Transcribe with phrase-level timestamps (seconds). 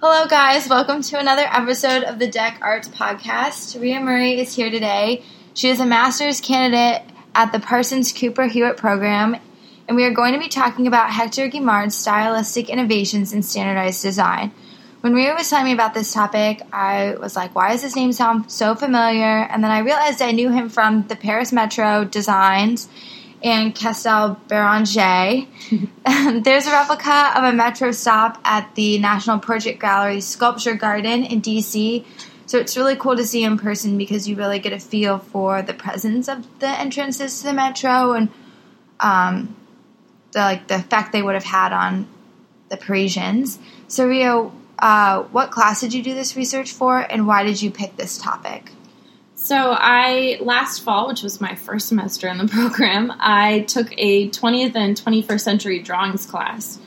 [0.00, 0.68] Hello, guys.
[0.68, 3.80] Welcome to another episode of the Deck Arts Podcast.
[3.80, 5.24] Ria Murray is here today.
[5.54, 7.02] She is a master's candidate
[7.34, 9.36] at the Parsons Cooper Hewitt program,
[9.88, 14.52] and we are going to be talking about Hector Guimard's stylistic innovations in standardized design.
[15.00, 18.12] When Ria was telling me about this topic, I was like, why does his name
[18.12, 19.48] sound so familiar?
[19.50, 22.88] And then I realized I knew him from the Paris Metro designs
[23.42, 25.46] and Castel Beranger.
[26.42, 31.40] There's a replica of a metro stop at the National Portrait Gallery Sculpture Garden in
[31.40, 32.04] DC.
[32.46, 35.62] So it's really cool to see in person because you really get a feel for
[35.62, 38.30] the presence of the entrances to the metro and
[39.00, 39.54] um,
[40.32, 42.08] the like the effect they would have had on
[42.70, 43.58] the Parisians.
[43.86, 47.70] So Ria, uh, what class did you do this research for, and why did you
[47.70, 48.70] pick this topic?
[49.40, 54.28] So I last fall, which was my first semester in the program, I took a
[54.30, 56.78] 20th and 21st century drawings class.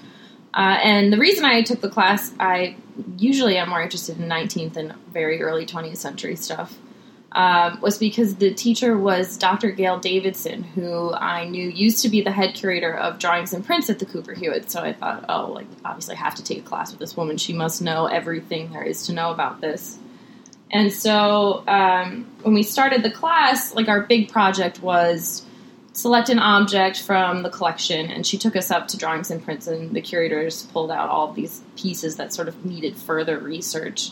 [0.54, 2.76] Uh, and the reason I took the class, I
[3.18, 6.78] usually am more interested in 19th and very early 20th century stuff,
[7.32, 9.72] uh, was because the teacher was Dr.
[9.72, 13.90] Gail Davidson, who I knew used to be the head curator of drawings and prints
[13.90, 14.70] at the Cooper Hewitt.
[14.70, 17.38] So I thought, oh, like obviously I have to take a class with this woman.
[17.38, 19.98] She must know everything there is to know about this.
[20.72, 25.46] And so um, when we started the class, like our big project was
[25.94, 29.68] select an object from the collection, and she took us up to drawings and prints,
[29.68, 34.12] and the curators pulled out all these pieces that sort of needed further research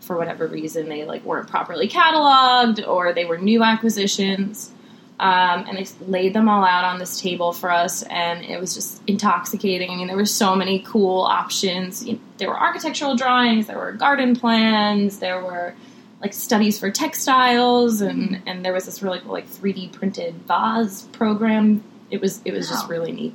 [0.00, 4.72] for whatever reason they like weren't properly cataloged or they were new acquisitions.
[5.20, 8.74] Um, and they laid them all out on this table for us, and it was
[8.74, 9.90] just intoxicating.
[9.90, 12.04] I mean, there were so many cool options.
[12.04, 15.74] You know, there were architectural drawings, there were garden plans, there were
[16.20, 18.48] like studies for textiles and mm-hmm.
[18.48, 21.82] and there was this really cool like 3D printed vase program.
[22.10, 22.76] It was it was wow.
[22.76, 23.34] just really neat.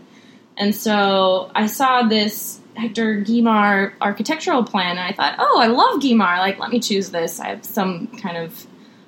[0.57, 6.01] And so I saw this Hector Guimard architectural plan and I thought, "Oh, I love
[6.01, 6.39] Guimard.
[6.39, 7.39] Like let me choose this.
[7.39, 8.67] I have some kind of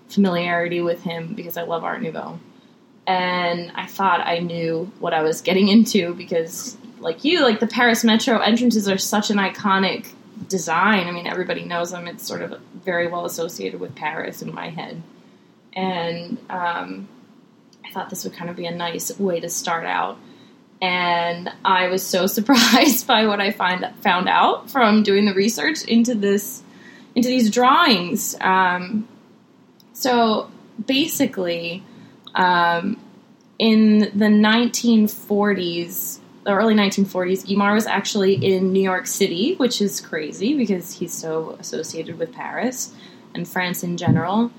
[0.09, 2.39] familiarity with him because I love Art Nouveau."
[3.05, 7.67] And I thought I knew what I was getting into because like you, like the
[7.67, 10.07] Paris Metro entrances are such an iconic
[10.47, 11.07] design.
[11.07, 12.07] I mean, everybody knows them.
[12.07, 15.01] It's sort of very well associated with Paris in my head.
[15.73, 17.07] And um,
[17.85, 20.17] I thought this would kind of be a nice way to start out.
[20.81, 25.83] And I was so surprised by what I find found out from doing the research
[25.83, 26.63] into this
[27.15, 28.35] into these drawings.
[28.39, 29.07] Um,
[29.93, 30.51] so
[30.85, 31.83] basically,
[32.35, 32.99] um,
[33.57, 39.99] in the 1940s, the early 1940s, Guimard was actually in New York City, which is
[39.99, 42.95] crazy because he's so associated with Paris
[43.35, 44.49] and France in general.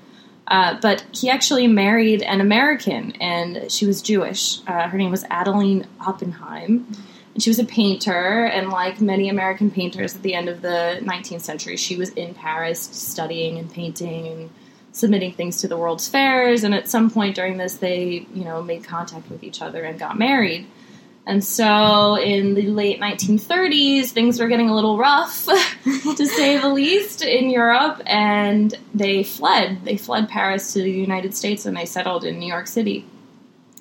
[0.45, 4.59] Uh, but he actually married an American, and she was Jewish.
[4.67, 6.85] Uh, her name was Adeline Oppenheim.
[7.33, 10.99] And she was a painter, and like many American painters at the end of the
[11.01, 14.49] 19th century, she was in Paris studying and painting and
[14.91, 16.63] submitting things to the World's Fairs.
[16.63, 19.97] And at some point during this, they, you know, made contact with each other and
[19.97, 20.67] got married.
[21.29, 25.45] And so in the late 1930s, things were getting a little rough,
[25.83, 29.85] to say the least, in Europe, and they fled.
[29.85, 33.05] They fled Paris to the United States and they settled in New York City.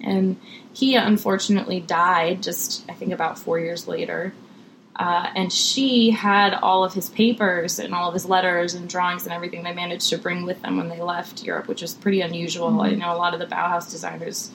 [0.02, 0.38] And
[0.74, 4.34] he unfortunately died just, I think, about four years later.
[4.94, 9.24] Uh, and she had all of his papers and all of his letters and drawings
[9.24, 12.20] and everything they managed to bring with them when they left Europe, which is pretty
[12.20, 12.68] unusual.
[12.68, 12.80] Mm-hmm.
[12.80, 14.50] I know a lot of the Bauhaus designers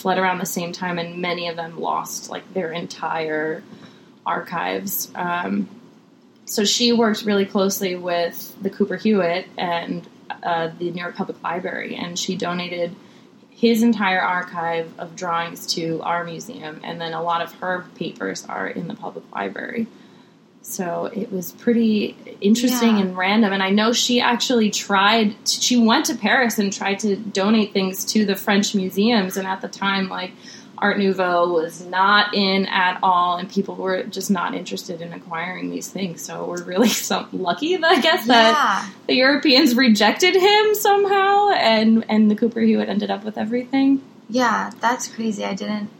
[0.00, 3.62] fled around the same time, and many of them lost like their entire
[4.24, 5.10] archives.
[5.14, 5.68] Um,
[6.44, 10.06] so she worked really closely with the Cooper Hewitt and
[10.42, 12.94] uh, the New York Public Library, and she donated
[13.50, 18.46] his entire archive of drawings to our museum, and then a lot of her papers
[18.46, 19.88] are in the public library.
[20.68, 23.02] So it was pretty interesting yeah.
[23.02, 23.52] and random.
[23.52, 28.04] And I know she actually tried, she went to Paris and tried to donate things
[28.06, 29.38] to the French museums.
[29.38, 30.32] And at the time, like,
[30.76, 35.70] Art Nouveau was not in at all, and people were just not interested in acquiring
[35.70, 36.24] these things.
[36.24, 38.34] So we're really so lucky, I guess, yeah.
[38.34, 44.02] that the Europeans rejected him somehow, and and the Cooper Hewitt ended up with everything.
[44.30, 45.44] Yeah, that's crazy.
[45.44, 45.90] I didn't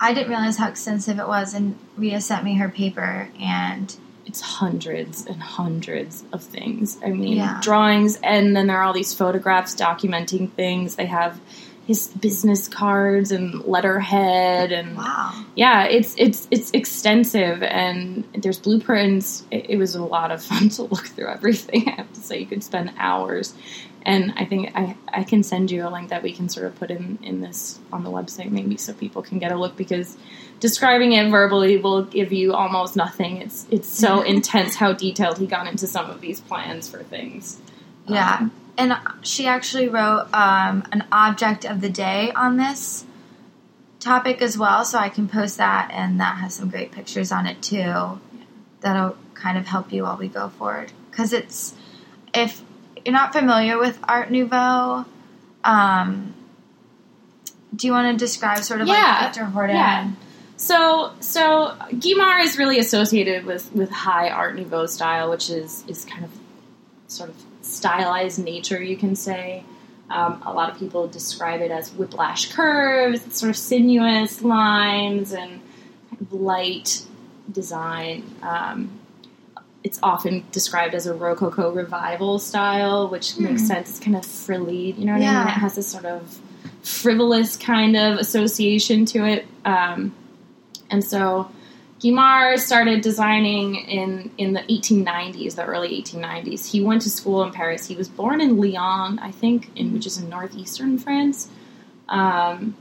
[0.00, 3.94] I didn't realize how extensive it was, and Ria sent me her paper, and
[4.34, 6.98] it's hundreds and hundreds of things.
[7.04, 7.60] I mean, yeah.
[7.62, 10.96] drawings, and then there are all these photographs documenting things.
[10.96, 11.40] They have
[11.86, 15.44] his business cards and letterhead and Wow.
[15.54, 19.44] yeah, it's it's it's extensive and there's blueprints.
[19.52, 21.84] It, it was a lot of fun to look through everything.
[21.88, 23.54] I have to say, you could spend hours.
[24.06, 26.76] And I think I, I can send you a link that we can sort of
[26.76, 30.18] put in, in this on the website maybe so people can get a look because
[30.60, 33.38] describing it verbally will give you almost nothing.
[33.38, 37.60] It's it's so intense how detailed he got into some of these plans for things.
[38.06, 38.38] Yeah.
[38.40, 43.04] Um, and she actually wrote um, an object of the day on this
[44.00, 47.46] topic as well, so I can post that, and that has some great pictures on
[47.46, 48.20] it too.
[48.80, 50.92] That'll kind of help you while we go forward.
[51.10, 51.74] Because it's,
[52.34, 52.62] if
[53.04, 55.04] you're not familiar with Art Nouveau,
[55.62, 56.34] um,
[57.74, 58.94] do you want to describe sort of Yeah.
[58.94, 59.72] like Victor Horta?
[59.72, 60.10] Yeah.
[60.56, 66.04] So, so Guimard is really associated with, with high Art Nouveau style, which is is
[66.04, 66.30] kind of
[67.08, 69.64] sort of stylized nature, you can say.
[70.10, 75.60] Um, a lot of people describe it as whiplash curves, sort of sinuous lines, and
[76.10, 77.02] kind of light
[77.50, 78.22] design.
[78.42, 78.90] Um,
[79.84, 83.66] it's often described as a Rococo revival style, which makes Hmm.
[83.68, 83.90] sense.
[83.90, 85.48] It's kind of frilly, you know what I mean?
[85.48, 86.40] It has this sort of
[86.82, 89.46] frivolous kind of association to it.
[89.64, 90.14] Um,
[90.90, 91.50] and so
[92.00, 96.70] Guimard started designing in, in the 1890s, the early 1890s.
[96.70, 97.86] He went to school in Paris.
[97.86, 101.48] He was born in Lyon, I think, in, which is in northeastern France.
[102.08, 102.74] Um,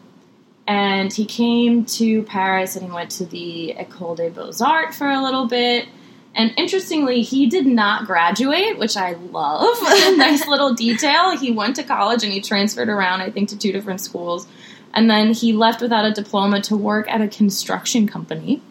[0.67, 5.09] and he came to Paris and he went to the École des Beaux Arts for
[5.09, 5.87] a little bit.
[6.35, 9.77] And interestingly, he did not graduate, which I love.
[10.17, 11.37] nice little detail.
[11.37, 14.47] He went to college and he transferred around, I think, to two different schools.
[14.93, 18.61] And then he left without a diploma to work at a construction company.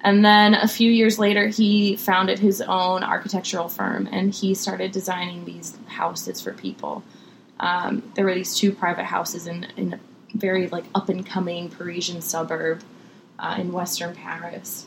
[0.00, 4.92] And then a few years later, he founded his own architectural firm and he started
[4.92, 7.02] designing these houses for people.
[7.58, 10.00] Um, there were these two private houses in, in a
[10.34, 12.82] very like up and coming Parisian suburb
[13.38, 14.86] uh, in Western Paris,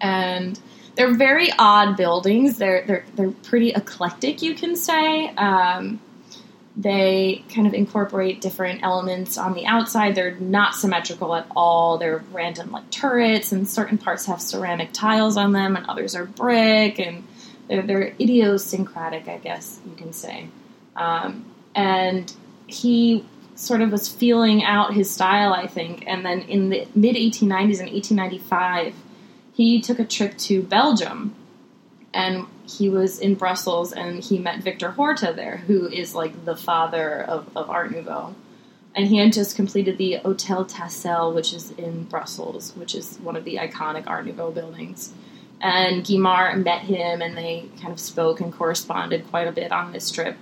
[0.00, 0.58] and
[0.98, 2.58] they're very odd buildings.
[2.58, 5.28] They're they're they're pretty eclectic, you can say.
[5.28, 6.00] Um,
[6.76, 10.16] they kind of incorporate different elements on the outside.
[10.16, 11.98] They're not symmetrical at all.
[11.98, 16.24] They're random like turrets, and certain parts have ceramic tiles on them, and others are
[16.24, 17.24] brick, and
[17.68, 20.48] they're, they're idiosyncratic, I guess you can say.
[20.96, 21.44] Um,
[21.76, 22.32] and
[22.66, 23.24] he
[23.54, 26.04] sort of was feeling out his style, I think.
[26.08, 28.94] And then in the mid 1890s and 1895,
[29.58, 31.34] he took a trip to Belgium
[32.14, 36.54] and he was in Brussels and he met Victor Horta there, who is like the
[36.54, 38.36] father of, of Art Nouveau.
[38.94, 43.34] And he had just completed the Hotel Tassel, which is in Brussels, which is one
[43.34, 45.12] of the iconic Art Nouveau buildings.
[45.60, 49.90] And Guimard met him and they kind of spoke and corresponded quite a bit on
[49.90, 50.36] this trip.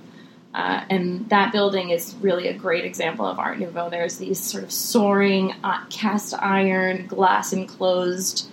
[0.53, 3.89] Uh, and that building is really a great example of Art Nouveau.
[3.89, 8.51] There's these sort of soaring uh, cast iron, glass enclosed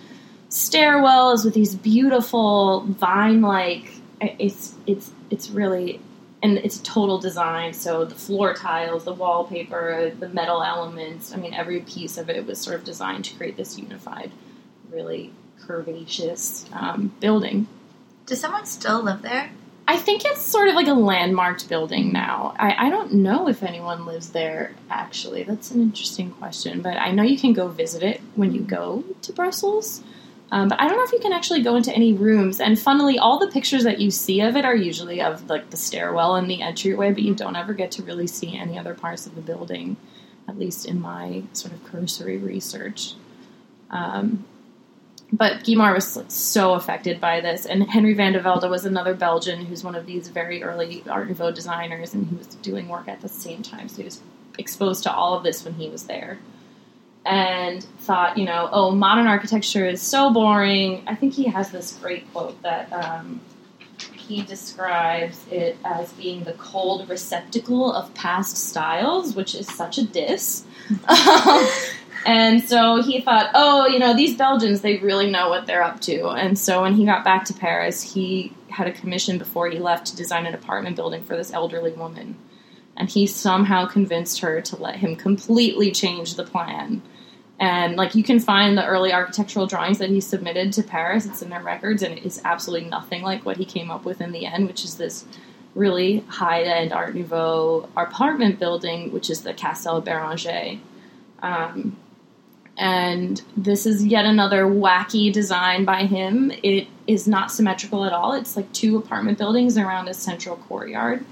[0.54, 3.90] stairwells with these beautiful vine like.
[4.20, 6.00] It's it's it's really
[6.42, 7.74] and it's a total design.
[7.74, 11.32] So the floor tiles, the wallpaper, the metal elements.
[11.32, 14.30] I mean, every piece of it was sort of designed to create this unified,
[14.90, 17.66] really curvaceous um, building.
[18.26, 19.50] Does someone still live there?
[19.86, 22.54] I think it's sort of like a landmarked building now.
[22.58, 25.42] I, I don't know if anyone lives there, actually.
[25.42, 26.80] That's an interesting question.
[26.80, 30.02] But I know you can go visit it when you go to Brussels.
[30.50, 32.60] Um, but I don't know if you can actually go into any rooms.
[32.60, 35.76] And funnily, all the pictures that you see of it are usually of like the
[35.76, 39.26] stairwell and the entryway, but you don't ever get to really see any other parts
[39.26, 39.96] of the building,
[40.46, 43.14] at least in my sort of cursory research.
[43.90, 44.44] Um,
[45.32, 49.64] but Guimard was so affected by this, and Henry van de Velde was another Belgian
[49.64, 53.20] who's one of these very early Art Nouveau designers, and he was doing work at
[53.20, 54.20] the same time, so he was
[54.58, 56.38] exposed to all of this when he was there,
[57.24, 61.02] and thought, you know, oh, modern architecture is so boring.
[61.06, 63.40] I think he has this great quote that um,
[64.14, 70.04] he describes it as being the cold receptacle of past styles, which is such a
[70.04, 70.64] diss.
[72.26, 76.00] And so he thought, oh, you know, these Belgians, they really know what they're up
[76.02, 76.28] to.
[76.28, 80.06] And so when he got back to Paris, he had a commission before he left
[80.06, 82.36] to design an apartment building for this elderly woman.
[82.96, 87.02] And he somehow convinced her to let him completely change the plan.
[87.60, 91.40] And like you can find the early architectural drawings that he submitted to Paris, it's
[91.40, 94.32] in their records, and it is absolutely nothing like what he came up with in
[94.32, 95.24] the end, which is this
[95.74, 100.80] really high end Art Nouveau apartment building, which is the Castel Béranger.
[101.42, 101.96] Um,
[102.76, 106.50] and this is yet another wacky design by him.
[106.62, 108.32] It is not symmetrical at all.
[108.32, 111.24] It's like two apartment buildings around a central courtyard.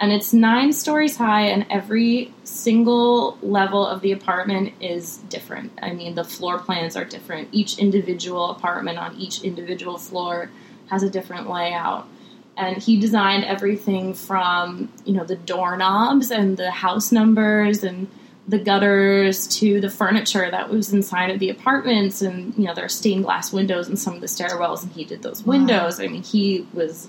[0.00, 5.72] And it's nine stories high, and every single level of the apartment is different.
[5.80, 7.48] I mean, the floor plans are different.
[7.52, 10.50] Each individual apartment on each individual floor
[10.90, 12.08] has a different layout.
[12.56, 18.08] And he designed everything from, you know, the doorknobs and the house numbers and
[18.46, 22.84] the gutters to the furniture that was inside of the apartments and you know there
[22.84, 26.04] are stained glass windows in some of the stairwells and he did those windows wow.
[26.04, 27.08] i mean he was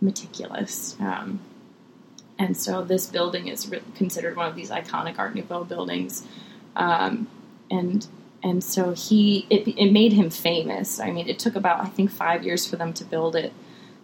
[0.00, 1.38] meticulous um,
[2.42, 6.24] and so this building is re- considered one of these iconic art nouveau buildings
[6.76, 7.28] um,
[7.70, 8.06] and
[8.42, 12.10] and so he it, it made him famous i mean it took about i think
[12.10, 13.52] five years for them to build it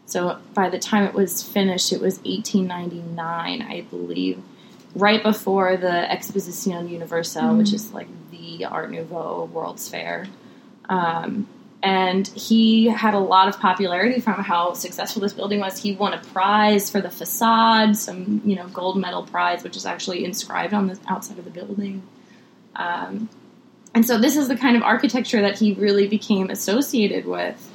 [0.07, 4.43] so by the time it was finished it was 1899 i believe
[4.95, 7.59] right before the Exposition Universelle, mm-hmm.
[7.59, 10.27] which is like the Art Nouveau World's Fair.
[10.89, 11.47] Um,
[11.83, 15.81] and he had a lot of popularity from how successful this building was.
[15.81, 19.87] He won a prize for the facade, some you know gold medal prize, which is
[19.87, 22.03] actually inscribed on the outside of the building.
[22.75, 23.29] Um,
[23.95, 27.71] and so this is the kind of architecture that he really became associated with.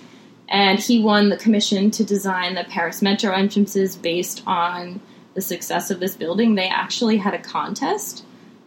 [0.48, 5.02] And he won the commission to design the Paris Metro entrances based on
[5.34, 8.24] the success of this building, they actually had a contest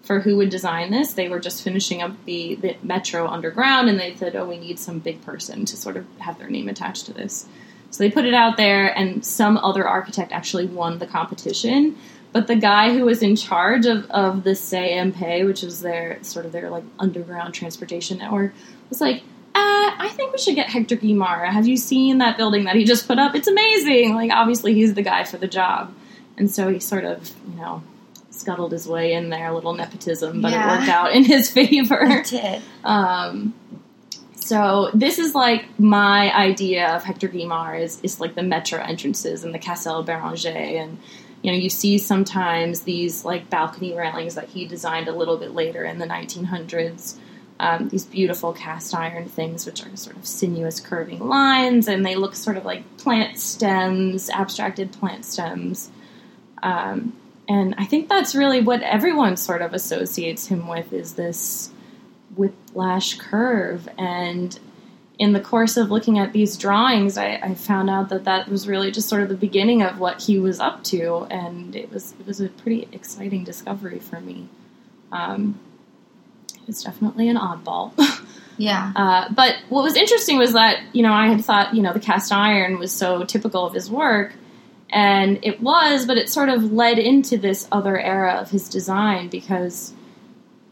[0.06, 1.12] for who would design this.
[1.12, 4.78] They were just finishing up the, the metro underground, and they said, "Oh, we need
[4.78, 7.46] some big person to sort of have their name attached to this."
[7.90, 11.96] So they put it out there, and some other architect actually won the competition.
[12.32, 16.44] But the guy who was in charge of, of the CMP, which is their sort
[16.44, 18.52] of their like underground transportation network,
[18.90, 19.22] was like,
[19.54, 21.50] uh, I think we should get Hector Guimard.
[21.50, 23.34] Have you seen that building that he just put up?
[23.34, 24.14] It's amazing.
[24.14, 25.94] Like, obviously, he's the guy for the job.
[26.36, 27.82] And so he sort of, you know,
[28.36, 30.74] scuttled his way in there, a little nepotism, but yeah.
[30.74, 32.00] it worked out in his favor.
[32.02, 32.62] It did.
[32.84, 33.54] Um,
[34.46, 39.42] so this is like my idea of Hector Guimard is, is like the metro entrances
[39.42, 40.98] and the Castle Beranger and
[41.42, 45.52] you know you see sometimes these like balcony railings that he designed a little bit
[45.52, 47.16] later in the 1900s
[47.58, 52.14] um, these beautiful cast iron things which are sort of sinuous curving lines and they
[52.14, 55.90] look sort of like plant stems abstracted plant stems
[56.62, 57.16] um,
[57.48, 61.70] and I think that's really what everyone sort of associates him with is this
[62.34, 63.88] whiplash curve.
[63.98, 64.58] And
[65.18, 68.68] in the course of looking at these drawings, I, I, found out that that was
[68.68, 72.12] really just sort of the beginning of what he was up to, and it was
[72.20, 74.48] it was a pretty exciting discovery for me.
[75.12, 75.58] Um,
[76.68, 77.92] it's definitely an oddball.
[78.58, 78.92] yeah.
[78.94, 82.00] Uh, but what was interesting was that you know I had thought you know the
[82.00, 84.34] cast iron was so typical of his work,
[84.96, 89.28] and it was, but it sort of led into this other era of his design
[89.28, 89.92] because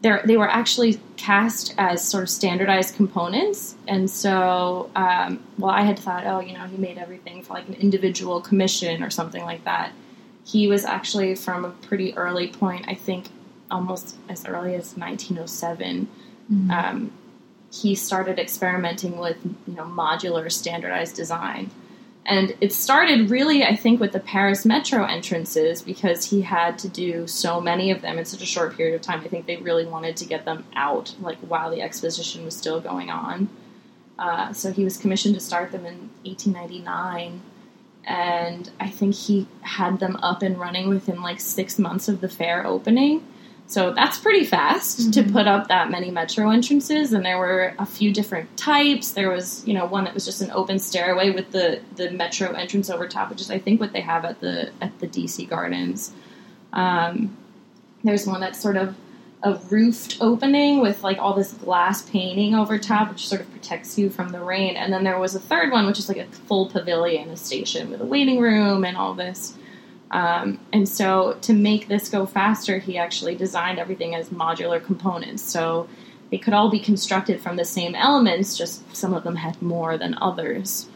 [0.01, 3.75] they were actually cast as sort of standardized components.
[3.87, 7.67] And so, um, well, I had thought, oh, you know, he made everything for like
[7.67, 9.91] an individual commission or something like that.
[10.43, 13.27] He was actually from a pretty early point, I think
[13.69, 16.07] almost as early as 1907.
[16.51, 16.71] Mm-hmm.
[16.71, 17.11] Um,
[17.71, 21.69] he started experimenting with, you know, modular standardized design.
[22.27, 26.89] And it started really, I think, with the Paris Metro entrances because he had to
[26.89, 29.21] do so many of them in such a short period of time.
[29.21, 32.81] I think they really wanted to get them out, like while the exposition was still
[32.81, 33.49] going on.
[34.17, 37.41] Uh, so he was commissioned to start them in 1899,
[38.05, 42.29] and I think he had them up and running within like six months of the
[42.29, 43.23] fair opening.
[43.67, 45.11] So that's pretty fast mm-hmm.
[45.11, 49.11] to put up that many metro entrances, and there were a few different types.
[49.13, 52.51] There was, you know, one that was just an open stairway with the the metro
[52.51, 55.49] entrance over top, which is I think what they have at the at the DC
[55.49, 56.11] Gardens.
[56.73, 57.35] Um,
[58.03, 58.95] there's one that's sort of
[59.41, 63.97] a roofed opening with like all this glass painting over top, which sort of protects
[63.97, 64.75] you from the rain.
[64.75, 67.89] And then there was a third one, which is like a full pavilion, a station
[67.89, 69.55] with a waiting room and all this.
[70.11, 75.43] Um, and so to make this go faster, he actually designed everything as modular components.
[75.43, 75.87] So
[76.31, 79.97] they could all be constructed from the same elements, just some of them had more
[79.97, 80.87] than others.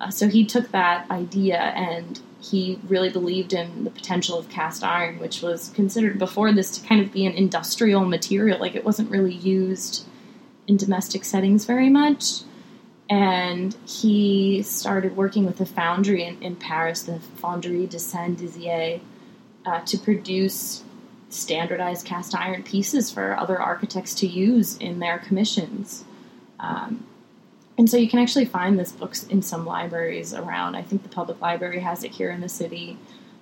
[0.00, 4.82] Uh, so he took that idea and he really believed in the potential of cast
[4.82, 8.58] iron, which was considered before this to kind of be an industrial material.
[8.58, 10.06] Like it wasn't really used
[10.66, 12.42] in domestic settings very much
[13.10, 19.00] and he started working with a foundry in, in Paris, the Fonderie de Saint Dizier,
[19.66, 20.84] uh, to produce
[21.28, 26.04] standardized cast iron pieces for other architects to use in their commissions.
[26.60, 27.04] Um,
[27.76, 30.76] and so you can actually find this book in some libraries around.
[30.76, 32.96] I think the public library has it here in the city.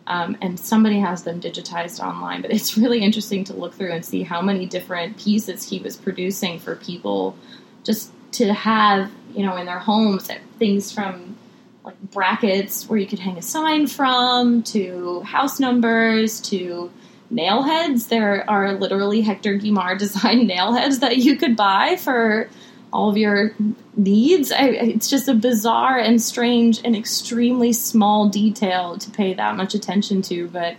[0.06, 4.02] Um, and somebody has them digitized online, but it's really interesting to look through and
[4.02, 7.36] see how many different pieces he was producing for people
[7.84, 11.36] just to have, you know, in their homes, things from
[11.84, 16.90] like brackets where you could hang a sign from, to house numbers, to
[17.30, 18.08] nail heads.
[18.08, 22.48] There are literally Hector Guimard designed nail heads that you could buy for
[22.92, 23.54] all of your
[23.96, 24.50] needs.
[24.50, 29.74] I, it's just a bizarre and strange and extremely small detail to pay that much
[29.74, 30.76] attention to, but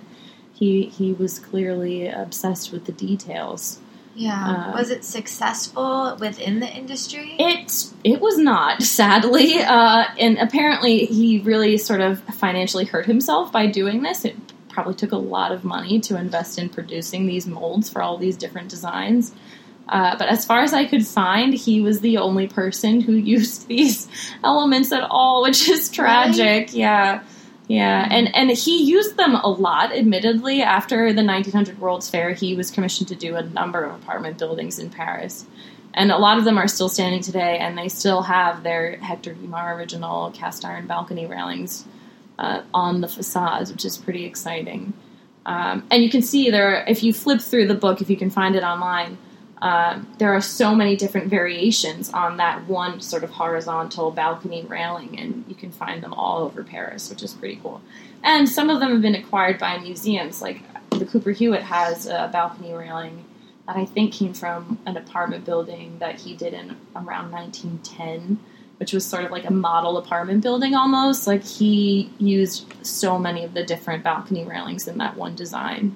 [0.54, 3.80] he he was clearly obsessed with the details.
[4.20, 4.68] Yeah.
[4.68, 7.38] Uh, was it successful within the industry?
[7.40, 13.52] It it was not, sadly, uh, and apparently he really sort of financially hurt himself
[13.54, 14.26] by doing this.
[14.26, 14.36] It
[14.68, 18.36] probably took a lot of money to invest in producing these molds for all these
[18.36, 19.34] different designs.
[19.88, 23.68] Uh, but as far as I could find, he was the only person who used
[23.70, 24.10] these
[24.44, 26.74] elements at all, which is tragic.
[26.74, 27.24] Yeah,
[27.70, 29.92] yeah, and and he used them a lot.
[29.92, 34.40] Admittedly, after the 1900 World's Fair, he was commissioned to do a number of apartment
[34.40, 35.46] buildings in Paris,
[35.94, 39.36] and a lot of them are still standing today, and they still have their Hector
[39.36, 41.86] Guimard original cast iron balcony railings
[42.40, 44.92] uh, on the facades, which is pretty exciting.
[45.46, 48.32] Um, and you can see there, if you flip through the book, if you can
[48.32, 49.20] find it online,
[49.62, 55.20] uh, there are so many different variations on that one sort of horizontal balcony railing,
[55.20, 57.82] and you can find them all over Paris, which is pretty cool.
[58.24, 60.62] And some of them have been acquired by museums, like
[60.92, 63.26] the Cooper Hewitt has a balcony railing
[63.68, 68.40] that I think came from an apartment building that he did in around 1910
[68.80, 71.28] which was sort of like a model apartment building almost.
[71.28, 75.96] Like he used so many of the different balcony railings in that one design.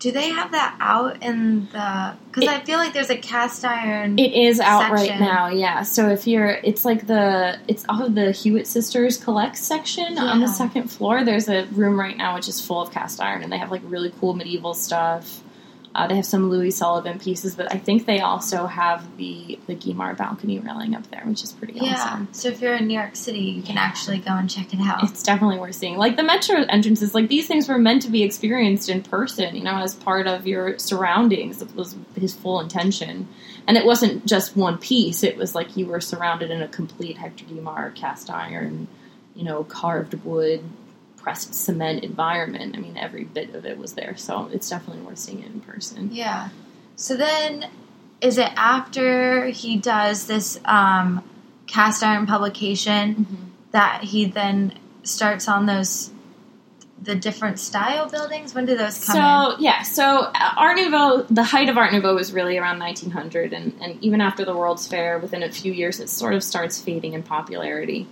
[0.00, 2.14] Do they have that out in the?
[2.26, 4.18] Because I feel like there's a cast iron.
[4.18, 5.82] It is out right now, yeah.
[5.82, 10.40] So if you're, it's like the, it's off of the Hewitt Sisters Collect section on
[10.40, 11.24] the second floor.
[11.24, 13.82] There's a room right now which is full of cast iron, and they have like
[13.84, 15.40] really cool medieval stuff.
[15.94, 19.76] Uh, they have some Louis Sullivan pieces, but I think they also have the the
[19.76, 21.94] Guimard balcony railing up there, which is pretty yeah.
[21.94, 22.28] awesome.
[22.32, 25.04] So if you're in New York City, you can actually go and check it out.
[25.04, 25.96] It's definitely worth seeing.
[25.96, 29.62] Like the metro entrances, like these things were meant to be experienced in person, you
[29.62, 31.62] know, as part of your surroundings.
[31.62, 33.28] It was his full intention.
[33.66, 37.16] And it wasn't just one piece, it was like you were surrounded in a complete
[37.16, 38.88] Hector Guimard cast iron,
[39.34, 40.62] you know, carved wood,
[41.24, 42.76] pressed cement environment.
[42.76, 44.14] I mean, every bit of it was there.
[44.16, 46.10] So it's definitely worth seeing it in person.
[46.12, 46.50] Yeah.
[46.96, 47.66] So then,
[48.20, 51.24] is it after he does this um,
[51.66, 56.10] cast iron publication that he then starts on those
[57.00, 58.54] the different style buildings?
[58.54, 62.14] When do those come So yeah, so uh, Art Nouveau, the height of Art Nouveau
[62.14, 66.00] was really around 1900, and, and even after the World's Fair, within a few years,
[66.00, 68.08] it sort of starts fading in popularity.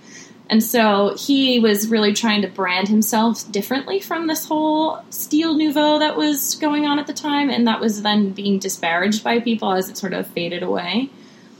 [0.52, 5.98] And so he was really trying to brand himself differently from this whole style nouveau
[6.00, 9.72] that was going on at the time, and that was then being disparaged by people
[9.72, 11.08] as it sort of faded away.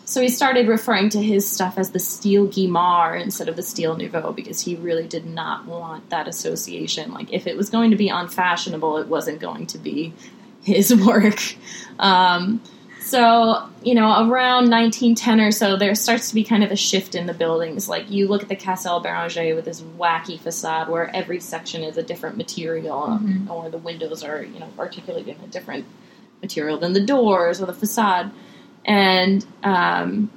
[0.04, 3.96] So he started referring to his stuff as the Style Guimard instead of the Style
[3.96, 7.14] nouveau because he really did not want that association.
[7.14, 10.12] Like, if it was going to be unfashionable, it wasn't going to be
[10.62, 11.40] his work.
[11.98, 12.60] Um,
[13.02, 17.14] so, you know, around 1910 or so, there starts to be kind of a shift
[17.14, 17.88] in the buildings.
[17.88, 21.96] Like, you look at the Castel Beranger with this wacky facade where every section is
[21.96, 23.50] a different material, Mhm.
[23.50, 25.84] or the windows are, you know, articulated in a different
[26.40, 28.30] material than the doors or the facade.
[28.84, 30.30] And um,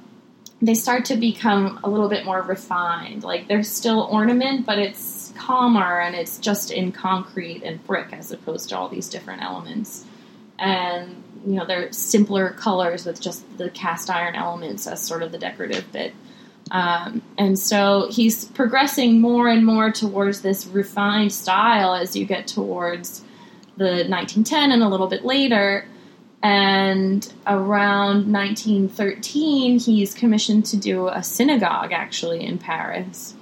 [0.60, 3.24] they start to become a little bit more refined.
[3.24, 8.32] Like, there's still ornament, but it's calmer and it's just in concrete and brick as
[8.32, 10.04] opposed to all these different elements.
[10.58, 15.32] And you know, they're simpler colors with just the cast iron elements as sort of
[15.32, 16.12] the decorative bit.
[16.72, 22.48] Um, and so he's progressing more and more towards this refined style as you get
[22.48, 23.20] towards
[23.76, 25.86] the 1910 and a little bit later.
[26.42, 33.34] And around 1913, he's commissioned to do a synagogue actually in Paris.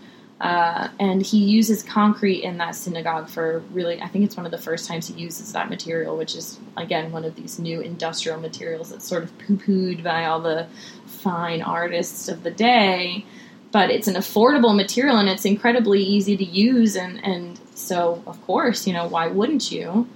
[0.45, 4.53] Uh, and he uses concrete in that synagogue for really, I think it's one of
[4.53, 8.39] the first times he uses that material, which is, again, one of these new industrial
[8.39, 10.67] materials that's sort of poo pooed by all the
[11.07, 13.25] fine artists of the day.
[13.73, 16.95] But it's an affordable material and it's incredibly easy to use.
[16.95, 20.07] And, and so, of course, you know, why wouldn't you?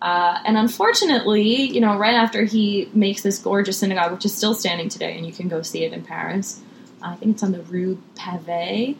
[0.00, 4.54] Uh, and unfortunately, you know, right after he makes this gorgeous synagogue, which is still
[4.54, 6.62] standing today, and you can go see it in Paris,
[7.02, 8.96] I think it's on the Rue Pavée.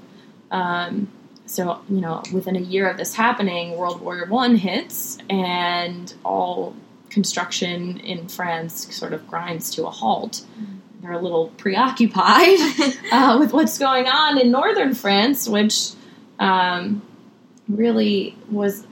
[0.50, 1.10] Um,
[1.46, 6.74] so, you know, within a year of this happening, World War One hits, and all
[7.10, 10.44] construction in France sort of grinds to a halt.
[11.00, 12.58] They're a little preoccupied
[13.12, 15.90] uh, with what's going on in northern France, which
[16.38, 17.02] um,
[17.68, 18.86] really was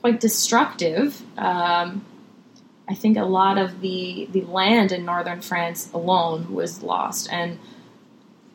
[0.00, 1.20] quite destructive.
[1.36, 2.04] Um,
[2.88, 7.58] I think a lot of the the land in northern France alone was lost, and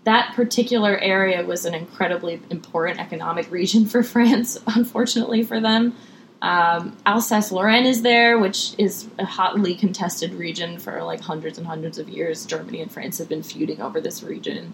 [0.04, 5.96] that particular area was an incredibly important economic region for France, unfortunately for them.
[6.42, 11.66] Um, Alsace Lorraine is there, which is a hotly contested region for like hundreds and
[11.66, 12.46] hundreds of years.
[12.46, 14.74] Germany and France have been feuding over this region,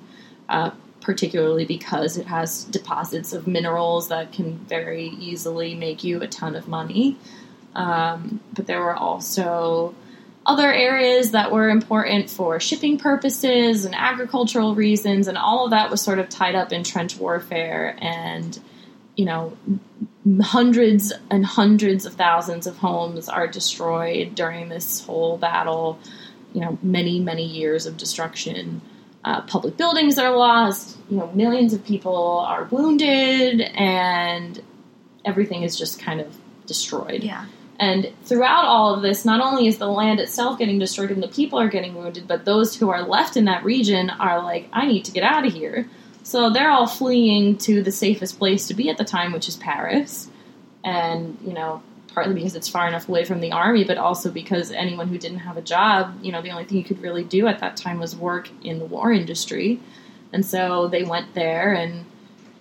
[0.50, 6.28] uh, particularly because it has deposits of minerals that can very easily make you a
[6.28, 7.18] ton of money.
[7.76, 9.94] Um, but there were also
[10.50, 15.92] other areas that were important for shipping purposes and agricultural reasons, and all of that
[15.92, 18.60] was sort of tied up in trench warfare and
[19.16, 19.56] you know
[20.42, 26.00] hundreds and hundreds of thousands of homes are destroyed during this whole battle.
[26.54, 28.82] You know, many, many years of destruction.
[29.24, 30.98] Uh, public buildings are lost.
[31.12, 34.60] You know, millions of people are wounded, and
[35.24, 36.36] everything is just kind of
[36.66, 37.24] destroyed.
[37.24, 37.46] Yeah.
[37.80, 41.30] And throughout all of this, not only is the land itself getting destroyed and the
[41.30, 44.86] people are getting wounded, but those who are left in that region are like, I
[44.86, 45.90] need to get out of here.
[46.24, 49.56] So they're all fleeing to the safest place to be at the time, which is
[49.56, 50.30] Paris.
[50.84, 51.82] And, you know,
[52.14, 55.40] partly because it's far enough away from the army, but also because anyone who didn't
[55.40, 57.98] have a job, you know, the only thing you could really do at that time
[57.98, 59.80] was work in the war industry.
[60.34, 62.06] And so they went there, and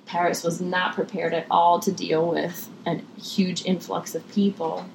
[0.07, 4.87] Paris was not prepared at all to deal with a huge influx of people.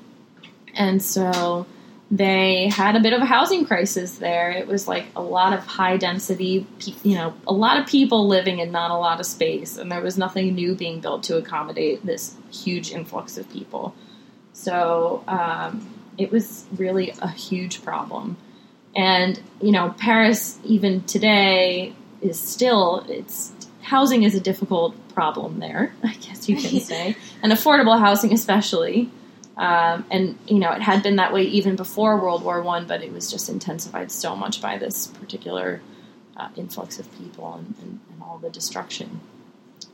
[0.74, 1.66] And so
[2.10, 4.52] they had a bit of a housing crisis there.
[4.52, 6.68] It was like a lot of high density,
[7.04, 10.02] you know, a lot of people living in not a lot of space, and there
[10.02, 13.96] was nothing new being built to accommodate this huge influx of people.
[14.54, 18.38] So um, it was really a huge problem.
[18.96, 25.94] And, you know, Paris, even today, is still, it's housing is a difficult problem there,
[26.04, 29.10] I guess you can say, and affordable housing especially.
[29.56, 33.04] Um, and you know, it had been that way even before World War One, but
[33.04, 35.82] it was just intensified so much by this particular
[36.36, 39.20] uh, influx of people and, and, and, all the destruction.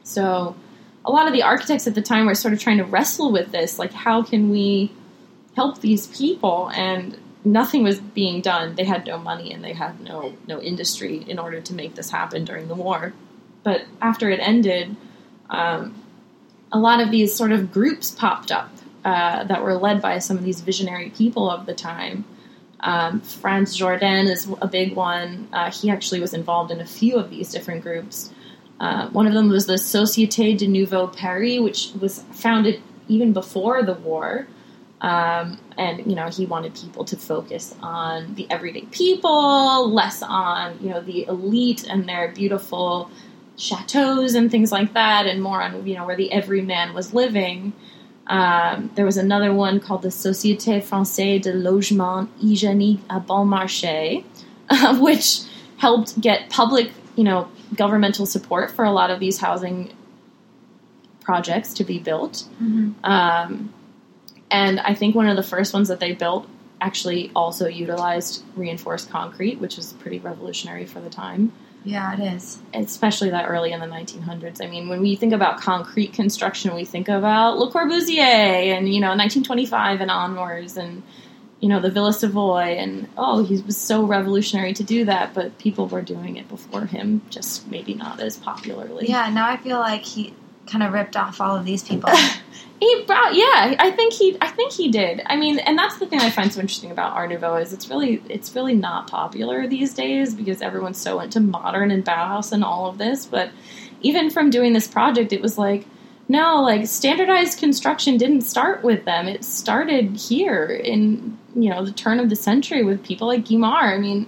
[0.03, 0.55] So,
[1.03, 3.51] a lot of the architects at the time were sort of trying to wrestle with
[3.51, 4.93] this, like how can we
[5.55, 6.69] help these people?
[6.73, 8.75] And nothing was being done.
[8.75, 12.11] They had no money and they had no no industry in order to make this
[12.11, 13.13] happen during the war.
[13.63, 14.95] But after it ended,
[15.49, 16.01] um,
[16.71, 18.78] a lot of these sort of groups popped up
[19.09, 22.25] uh, that were led by some of these visionary people of the time.
[22.81, 25.47] Um, Frantz Jourdain is a big one.
[25.51, 28.31] Uh, he actually was involved in a few of these different groups.
[28.79, 33.81] Uh, one of them was the Société de Nouveau Paris, which was founded even before
[33.81, 34.47] the war.
[35.01, 40.77] Um, and you know he wanted people to focus on the everyday people, less on
[40.81, 43.09] you know the elite and their beautiful
[43.57, 47.73] chateaus and things like that, and more on you know where the everyman was living.
[48.29, 54.23] Um, there was another one called the Société Française de Logement Hygiénique à Bon Marché,
[54.69, 55.41] uh, which
[55.77, 59.91] helped get public, you know, governmental support for a lot of these housing
[61.21, 62.45] projects to be built.
[62.61, 63.03] Mm-hmm.
[63.03, 63.73] Um,
[64.51, 66.47] and I think one of the first ones that they built
[66.81, 71.51] actually also utilized reinforced concrete, which was pretty revolutionary for the time.
[71.89, 72.59] Yeah, it is.
[72.73, 74.63] Especially that early in the 1900s.
[74.63, 78.99] I mean, when we think about concrete construction, we think about Le Corbusier and, you
[78.99, 81.01] know, 1925 and onwards and,
[81.59, 82.77] you know, the Villa Savoye.
[82.77, 86.85] And, oh, he was so revolutionary to do that, but people were doing it before
[86.85, 89.09] him, just maybe not as popularly.
[89.09, 90.33] Yeah, now I feel like he
[90.69, 92.09] kind of ripped off all of these people.
[92.79, 95.21] he brought yeah i think he i think he did.
[95.25, 97.89] I mean and that's the thing i find so interesting about art nouveau is it's
[97.89, 102.63] really it's really not popular these days because everyone's so into modern and bauhaus and
[102.63, 103.51] all of this but
[104.01, 105.85] even from doing this project it was like
[106.29, 109.27] no like standardized construction didn't start with them.
[109.27, 113.95] It started here in you know the turn of the century with people like guimard.
[113.95, 114.27] I mean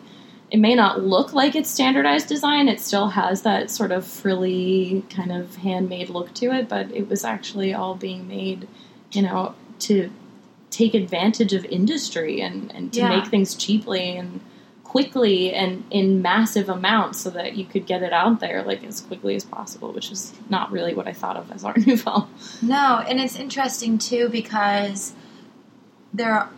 [0.52, 2.68] it may not look like it's standardized design.
[2.68, 7.08] It still has that sort of frilly kind of handmade look to it, but it
[7.08, 8.68] was actually all being made,
[9.14, 10.12] you know, to
[10.70, 13.10] take advantage of industry and, and to yeah.
[13.10, 14.42] make things cheaply and
[14.84, 19.00] quickly and in massive amounts so that you could get it out there like as
[19.00, 22.28] quickly as possible, which is not really what I thought of as Art Nouveau.
[22.62, 25.14] No, and it's interesting too because
[26.14, 26.50] there are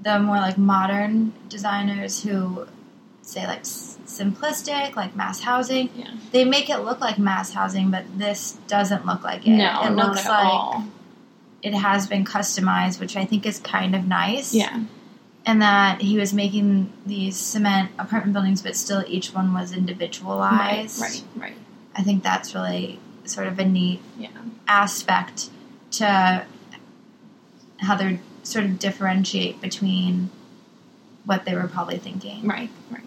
[0.00, 2.68] the more like modern designers who
[3.30, 5.88] say like simplistic, like mass housing.
[5.94, 6.10] Yeah.
[6.32, 9.50] They make it look like mass housing, but this doesn't look like it.
[9.50, 10.84] No, it looks like all.
[11.62, 14.54] it has been customized, which I think is kind of nice.
[14.54, 14.82] Yeah.
[15.46, 21.00] And that he was making these cement apartment buildings, but still each one was individualized.
[21.00, 21.56] Right, right, right.
[21.94, 24.28] I think that's really sort of a neat yeah.
[24.68, 25.48] aspect
[25.92, 26.44] to
[27.78, 30.30] how they're sort of differentiate between
[31.24, 32.46] what they were probably thinking.
[32.46, 33.02] Right, right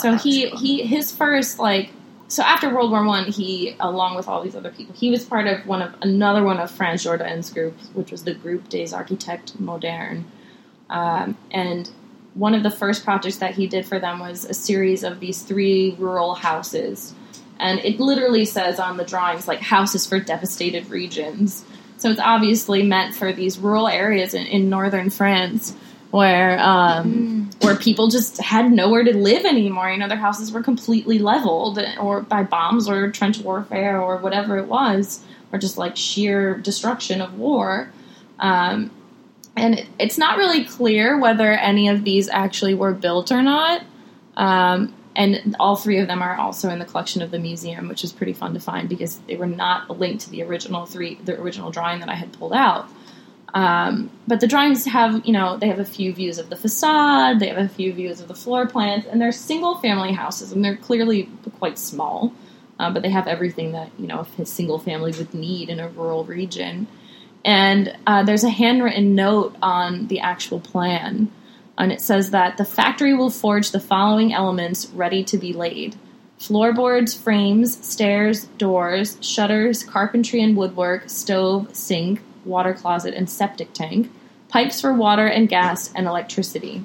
[0.00, 0.58] so he cool.
[0.58, 1.90] he his first like
[2.30, 5.48] so after World War One, he, along with all these other people, he was part
[5.48, 9.56] of one of another one of Frantz Jourdain's groups, which was the Groupe des Architectes
[9.56, 10.22] Modernes.
[10.88, 11.90] Um, and
[12.34, 15.42] one of the first projects that he did for them was a series of these
[15.42, 17.14] three rural houses.
[17.58, 21.64] And it literally says on the drawings, like, houses for devastated regions.
[21.96, 25.74] So it's obviously meant for these rural areas in, in northern France
[26.10, 27.64] where um, mm.
[27.64, 29.90] where people just had nowhere to live anymore.
[29.90, 34.58] You know, their houses were completely leveled, or by bombs, or trench warfare, or whatever
[34.58, 37.90] it was, or just like sheer destruction of war.
[38.38, 38.90] Um,
[39.56, 43.82] and it, it's not really clear whether any of these actually were built or not.
[44.36, 48.04] Um, and all three of them are also in the collection of the museum, which
[48.04, 51.38] is pretty fun to find because they were not linked to the original three, the
[51.40, 52.88] original drawing that I had pulled out.
[53.52, 57.40] Um, but the drawings have, you know, they have a few views of the facade,
[57.40, 60.64] they have a few views of the floor plans, and they're single family houses, and
[60.64, 62.32] they're clearly quite small,
[62.78, 65.88] uh, but they have everything that, you know, a single family would need in a
[65.88, 66.86] rural region.
[67.44, 71.30] And uh, there's a handwritten note on the actual plan,
[71.76, 75.96] and it says that the factory will forge the following elements ready to be laid
[76.38, 84.10] floorboards, frames, stairs, doors, shutters, carpentry and woodwork, stove, sink, water closet, and septic tank,
[84.48, 86.84] pipes for water and gas, and electricity.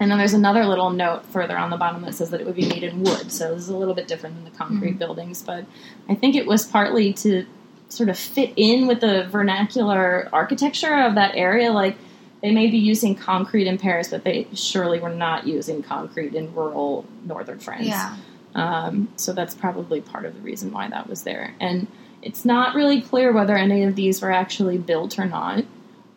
[0.00, 2.56] And then there's another little note further on the bottom that says that it would
[2.56, 3.30] be made in wood.
[3.30, 4.98] So this is a little bit different than the concrete mm-hmm.
[4.98, 5.64] buildings, but
[6.08, 7.46] I think it was partly to
[7.88, 11.70] sort of fit in with the vernacular architecture of that area.
[11.70, 11.96] Like
[12.42, 16.52] they may be using concrete in Paris, but they surely were not using concrete in
[16.54, 17.86] rural northern France.
[17.86, 18.16] Yeah.
[18.54, 21.54] Um, so that's probably part of the reason why that was there.
[21.60, 21.86] And
[22.24, 25.64] it's not really clear whether any of these were actually built or not.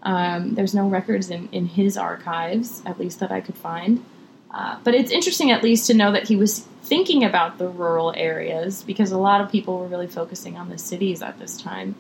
[0.04, 4.04] Um, there's no records in, in his archives, at least that I could find.
[4.50, 8.14] Uh, but it's interesting, at least, to know that he was thinking about the rural
[8.16, 11.96] areas because a lot of people were really focusing on the cities at this time,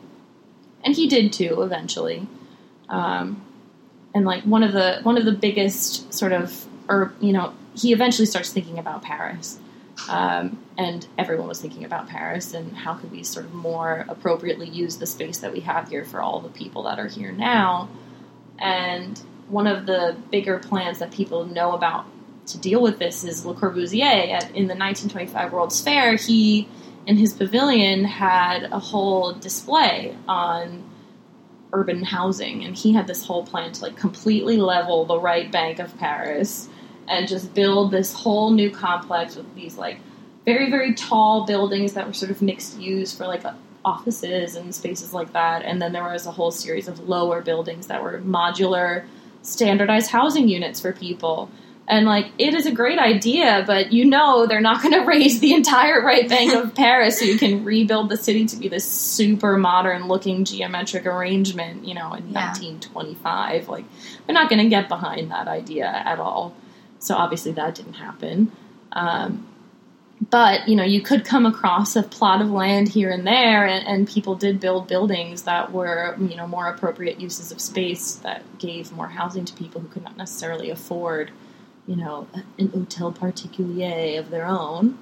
[0.84, 2.26] and he did too eventually.
[2.88, 3.44] Um,
[4.16, 7.92] and like one of the one of the biggest sort of, or you know, he
[7.92, 9.60] eventually starts thinking about Paris.
[10.10, 14.70] Um, and everyone was thinking about Paris and how could we sort of more appropriately
[14.70, 17.90] use the space that we have here for all the people that are here now.
[18.60, 22.06] And one of the bigger plans that people know about
[22.48, 24.32] to deal with this is Le Corbusier.
[24.32, 26.68] At, in the 1925 World's Fair, he,
[27.06, 30.90] in his pavilion, had a whole display on
[31.74, 35.80] urban housing, and he had this whole plan to like completely level the right bank
[35.80, 36.70] of Paris
[37.08, 40.00] and just build this whole new complex with these like
[40.46, 43.44] very very tall buildings that were sort of mixed use for like
[43.88, 45.64] offices and spaces like that.
[45.64, 49.06] And then there was a whole series of lower buildings that were modular
[49.42, 51.50] standardized housing units for people.
[51.88, 55.40] And like it is a great idea but you know they're not going to raise
[55.40, 58.84] the entire right bank of paris so you can rebuild the city to be this
[58.84, 62.48] super modern looking geometric arrangement you know in yeah.
[62.48, 63.86] 1925 like
[64.26, 66.54] they're not going to get behind that idea at all
[67.00, 68.52] so obviously that didn't happen.
[68.92, 69.48] Um,
[70.30, 73.86] but you know, you could come across a plot of land here and there, and,
[73.88, 78.42] and, people did build buildings that were you know more appropriate uses of space that
[78.58, 81.30] gave more housing to people who could not necessarily afford
[81.86, 84.98] you know an hotel particulier of their own.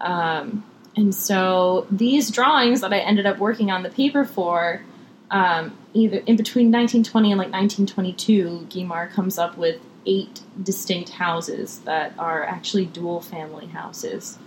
[0.00, 0.64] Um,
[0.96, 4.82] and so these drawings that I ended up working on the paper for,
[5.30, 11.80] um, either in between 1920 and like 1922, Guimard comes up with eight distinct houses
[11.80, 14.38] that are actually dual family houses.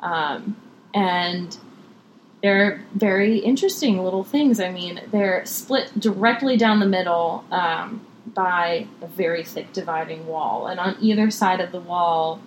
[0.00, 0.56] Um,
[0.94, 1.56] and
[2.42, 4.60] they're very interesting little things.
[4.60, 10.66] I mean, they're split directly down the middle um, by a very thick dividing wall,
[10.66, 12.40] and on either side of the wall,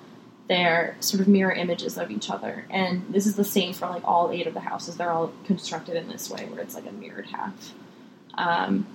[0.47, 2.65] they're sort of mirror images of each other.
[2.69, 4.97] And this is the same for like all eight of the houses.
[4.97, 7.73] They're all constructed in this way, where it's like a mirrored half.
[8.35, 8.87] Um,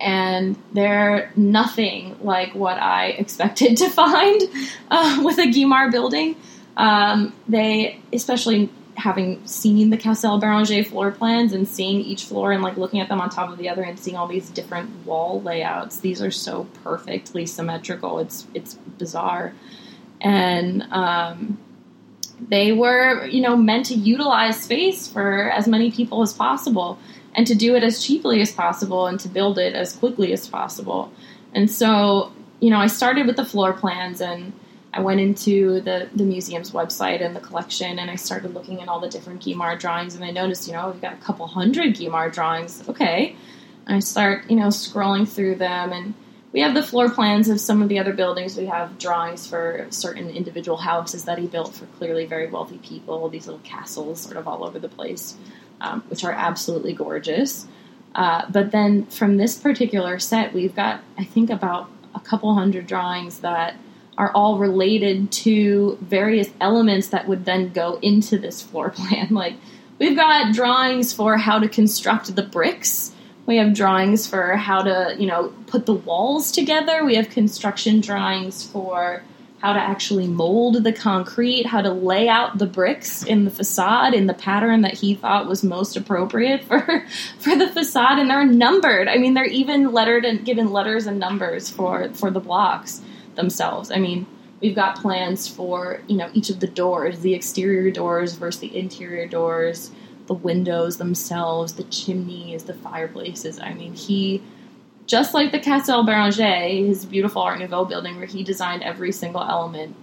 [0.00, 4.40] and they're nothing like what I expected to find
[4.90, 6.36] uh, with a Guimard building.
[6.76, 12.62] Um, they, especially having seen the Castel Beranger floor plans and seeing each floor and
[12.62, 15.40] like looking at them on top of the other and seeing all these different wall
[15.40, 18.18] layouts, these are so perfectly symmetrical.
[18.18, 19.54] It's it's bizarre,
[20.20, 21.58] and um,
[22.40, 26.98] they were you know meant to utilize space for as many people as possible
[27.38, 30.48] and to do it as cheaply as possible and to build it as quickly as
[30.48, 31.12] possible.
[31.54, 34.52] And so, you know, I started with the floor plans and
[34.92, 38.88] I went into the, the museum's website and the collection and I started looking at
[38.88, 41.94] all the different Guimard drawings and I noticed, you know, we've got a couple hundred
[41.94, 42.82] Guimard drawings.
[42.88, 43.36] Okay.
[43.86, 46.14] And I start, you know, scrolling through them and
[46.52, 48.56] we have the floor plans of some of the other buildings.
[48.56, 53.28] We have drawings for certain individual houses that he built for clearly very wealthy people.
[53.28, 55.36] These little castles, sort of all over the place,
[55.80, 57.66] um, which are absolutely gorgeous.
[58.14, 62.86] Uh, but then from this particular set, we've got I think about a couple hundred
[62.86, 63.76] drawings that
[64.16, 69.28] are all related to various elements that would then go into this floor plan.
[69.30, 69.54] Like
[69.98, 73.12] we've got drawings for how to construct the bricks
[73.48, 77.02] we have drawings for how to, you know, put the walls together.
[77.02, 79.22] We have construction drawings for
[79.60, 84.14] how to actually mold the concrete, how to lay out the bricks in the facade
[84.14, 86.80] in the pattern that he thought was most appropriate for
[87.38, 89.08] for the facade and they're numbered.
[89.08, 93.00] I mean, they're even lettered and given letters and numbers for for the blocks
[93.34, 93.90] themselves.
[93.90, 94.26] I mean,
[94.60, 98.76] we've got plans for, you know, each of the doors, the exterior doors versus the
[98.76, 99.90] interior doors
[100.28, 103.58] the windows themselves, the chimneys, the fireplaces.
[103.58, 104.42] I mean, he,
[105.08, 109.42] just like the Castel Beranger, his beautiful Art Nouveau building, where he designed every single
[109.42, 109.96] element,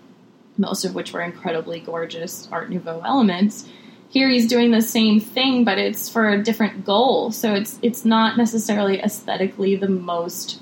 [0.57, 3.69] most of which were incredibly gorgeous Art Nouveau elements.
[4.09, 7.31] Here he's doing the same thing, but it's for a different goal.
[7.31, 10.59] So it's it's not necessarily aesthetically the most,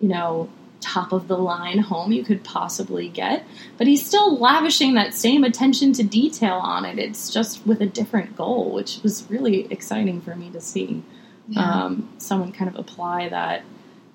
[0.00, 0.48] you know,
[0.80, 3.44] top of the line home you could possibly get,
[3.76, 6.98] but he's still lavishing that same attention to detail on it.
[6.98, 11.02] It's just with a different goal, which was really exciting for me to see.
[11.48, 11.84] Yeah.
[11.84, 13.64] Um, someone kind of apply that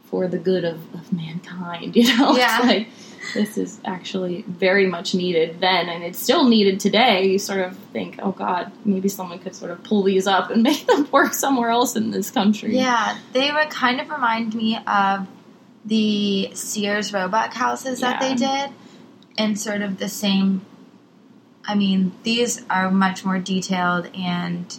[0.09, 2.35] for the good of, of mankind, you know?
[2.35, 2.59] Yeah.
[2.63, 2.87] like
[3.33, 7.27] this is actually very much needed then, and it's still needed today.
[7.27, 10.63] You sort of think, oh God, maybe someone could sort of pull these up and
[10.69, 12.75] make them work somewhere else in this country.
[12.75, 15.27] Yeah, they would kind of remind me of
[15.85, 18.71] the Sears Roebuck houses that they did,
[19.37, 20.65] and sort of the same.
[21.65, 24.75] I mean, these are much more detailed, and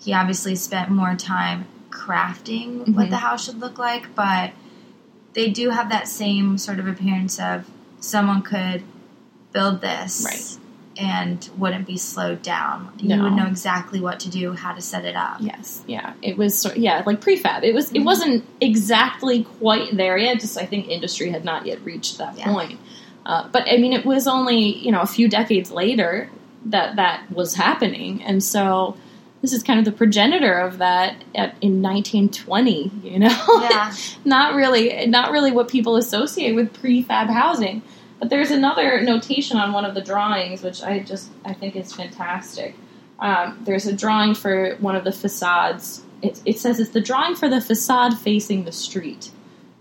[0.00, 2.94] he obviously spent more time crafting mm-hmm.
[2.94, 4.52] what the house should look like, but
[5.36, 7.70] they do have that same sort of appearance of
[8.00, 8.82] someone could
[9.52, 10.62] build this right
[10.98, 12.90] and wouldn't be slowed down.
[12.98, 15.36] You would know exactly what to do, how to set it up.
[15.40, 17.64] Yes, yeah, it was sort yeah, like prefab.
[17.64, 17.88] It was.
[17.88, 17.96] Mm-hmm.
[17.96, 20.40] It wasn't exactly quite there yet.
[20.40, 22.46] Just I think industry had not yet reached that yeah.
[22.46, 22.80] point.
[23.26, 26.30] Uh, but I mean, it was only you know a few decades later
[26.66, 28.96] that that was happening, and so
[29.46, 32.90] this is kind of the progenitor of that at, in 1920.
[33.04, 33.94] You know, yeah.
[34.24, 37.82] not really, not really what people associate with prefab housing.
[38.18, 41.92] But there's another notation on one of the drawings, which I just I think is
[41.92, 42.74] fantastic.
[43.20, 46.02] Um, there's a drawing for one of the facades.
[46.22, 49.30] It, it, says it's the drawing for the facade facing the street.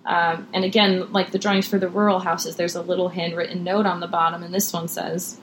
[0.05, 3.85] Um, and again, like the drawings for the rural houses, there's a little handwritten note
[3.85, 5.39] on the bottom, and this one says,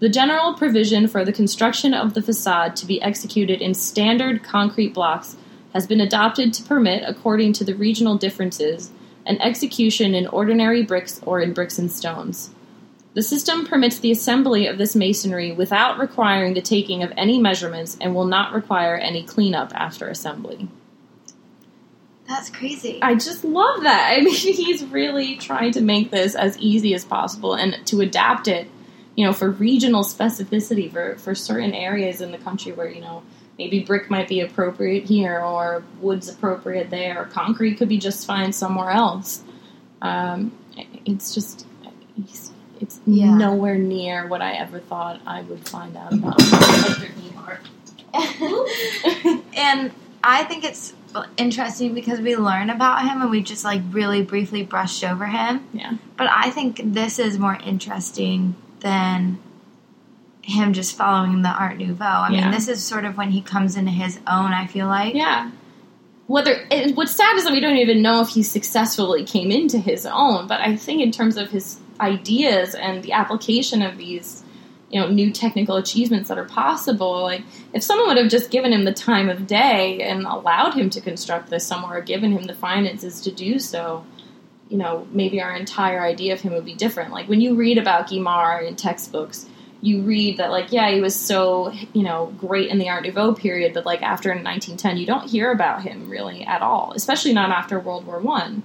[0.00, 4.94] "The general provision for the construction of the facade to be executed in standard concrete
[4.94, 5.36] blocks
[5.74, 8.90] has been adopted to permit, according to the regional differences,
[9.26, 12.50] an execution in ordinary bricks or in bricks and stones.
[13.14, 17.96] The system permits the assembly of this masonry without requiring the taking of any measurements
[18.00, 20.68] and will not require any cleanup after assembly.
[22.28, 23.00] That's crazy.
[23.02, 24.14] I just love that.
[24.16, 28.46] I mean, he's really trying to make this as easy as possible and to adapt
[28.46, 28.68] it,
[29.18, 33.24] you know, for regional specificity for, for certain areas in the country where, you know,
[33.58, 38.24] maybe brick might be appropriate here or wood's appropriate there or concrete could be just
[38.24, 39.42] fine somewhere else.
[40.00, 40.56] Um,
[41.04, 41.66] it's just
[42.16, 43.34] it's, it's yeah.
[43.34, 46.40] nowhere near what i ever thought i would find out about
[49.56, 49.90] and
[50.22, 50.94] i think it's
[51.36, 55.66] interesting because we learn about him and we just like really briefly brushed over him.
[55.72, 55.94] Yeah.
[56.16, 59.38] But i think this is more interesting than
[60.42, 62.04] him just following the Art Nouveau.
[62.04, 62.40] I yeah.
[62.42, 64.52] mean, this is sort of when he comes into his own.
[64.52, 65.50] I feel like, yeah.
[66.26, 69.78] Whether it, what's sad is that we don't even know if he successfully came into
[69.78, 70.46] his own.
[70.46, 74.44] But I think in terms of his ideas and the application of these,
[74.90, 78.72] you know, new technical achievements that are possible, like if someone would have just given
[78.72, 82.44] him the time of day and allowed him to construct this somewhere, or given him
[82.44, 84.04] the finances to do so,
[84.68, 87.12] you know, maybe our entire idea of him would be different.
[87.12, 89.46] Like when you read about Guimard in textbooks
[89.80, 93.32] you read that like yeah he was so you know great in the art nouveau
[93.32, 97.50] period but like after 1910 you don't hear about him really at all especially not
[97.50, 98.62] after world war one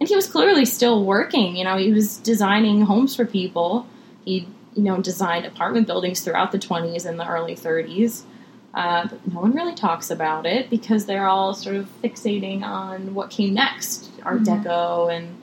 [0.00, 3.86] and he was clearly still working you know he was designing homes for people
[4.24, 8.22] he you know designed apartment buildings throughout the 20s and the early 30s
[8.72, 13.14] uh, but no one really talks about it because they're all sort of fixating on
[13.14, 14.66] what came next art mm-hmm.
[14.66, 15.36] deco and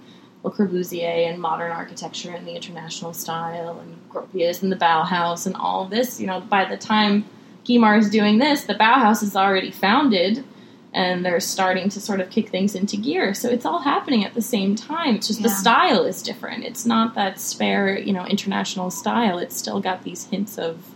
[0.43, 5.55] Le Corbusier and modern architecture and the international style and Gropius and the Bauhaus and
[5.55, 6.20] all this.
[6.20, 7.26] You know, by the time
[7.66, 10.43] Guimard is doing this, the Bauhaus is already founded.
[10.93, 13.34] and they're starting to sort of kick things into gear.
[13.34, 15.16] So it's all happening at the same time.
[15.16, 16.66] It's just the style is different.
[16.66, 19.39] It's not that spare, you know, international style.
[19.39, 20.93] It's still got these hints of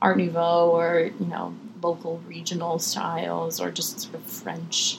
[0.00, 4.98] Art Nouveau or you know local regional styles or just sort of French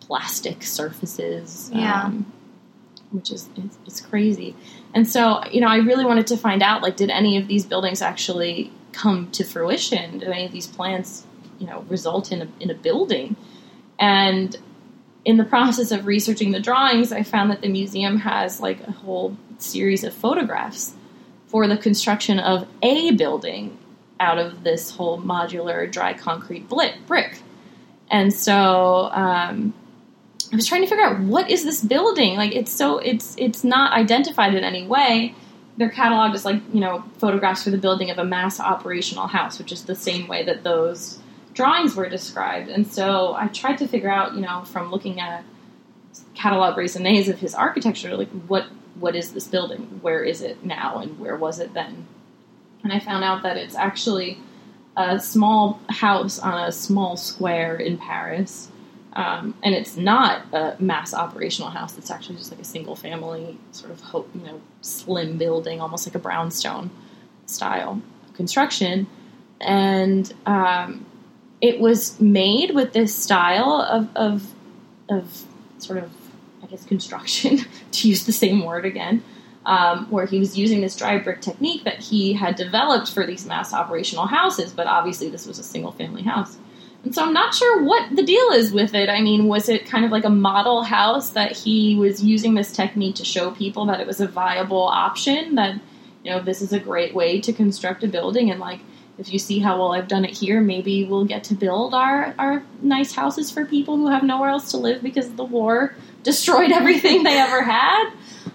[0.00, 1.70] plastic surfaces.
[1.72, 2.04] Yeah.
[2.04, 2.32] Um,
[3.10, 4.54] which is it's, it's crazy.
[4.94, 7.64] And so, you know, I really wanted to find out like, did any of these
[7.64, 10.18] buildings actually come to fruition?
[10.18, 11.24] Did any of these plans,
[11.58, 13.36] you know, result in a, in a building?
[13.98, 14.56] And
[15.24, 18.92] in the process of researching the drawings, I found that the museum has like a
[18.92, 20.94] whole series of photographs
[21.48, 23.76] for the construction of a building
[24.20, 27.42] out of this whole modular dry concrete brick.
[28.10, 29.74] And so um,
[30.52, 32.36] I was trying to figure out what is this building?
[32.36, 35.34] Like it's so it's it's not identified in any way.
[35.76, 39.58] They're cataloged as like you know photographs for the building of a mass operational house,
[39.58, 41.18] which is the same way that those
[41.54, 42.68] drawings were described.
[42.68, 45.44] And so I tried to figure out you know from looking at
[46.34, 48.66] catalog raisonnés of his architecture, like what
[48.98, 49.98] what is this building?
[50.00, 52.06] Where is it now, and where was it then?
[52.82, 54.38] And I found out that it's actually
[54.96, 58.70] a small house on a small square in Paris.
[59.18, 61.98] Um, and it's not a mass operational house.
[61.98, 66.06] It's actually just like a single family sort of ho- you know slim building, almost
[66.06, 66.90] like a brownstone
[67.44, 68.00] style
[68.34, 69.08] construction.
[69.60, 71.04] And um,
[71.60, 74.54] it was made with this style of, of
[75.08, 75.44] of
[75.78, 76.12] sort of
[76.62, 77.58] I guess construction
[77.90, 79.24] to use the same word again,
[79.66, 83.44] um, where he was using this dry brick technique that he had developed for these
[83.44, 84.72] mass operational houses.
[84.72, 86.56] But obviously, this was a single family house.
[87.12, 89.08] So I'm not sure what the deal is with it.
[89.08, 92.72] I mean, was it kind of like a model house that he was using this
[92.72, 95.54] technique to show people that it was a viable option?
[95.54, 95.80] That,
[96.24, 98.50] you know, this is a great way to construct a building.
[98.50, 98.80] And like,
[99.18, 102.34] if you see how well I've done it here, maybe we'll get to build our,
[102.38, 106.72] our nice houses for people who have nowhere else to live because the war destroyed
[106.72, 108.12] everything they ever had.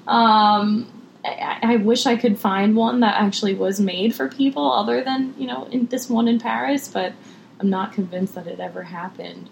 [0.08, 0.89] Um,
[1.26, 5.34] I, I wish I could find one that actually was made for people other than,
[5.38, 7.14] you know, in this one in Paris, but
[7.64, 9.49] I'm not convinced that it ever happened.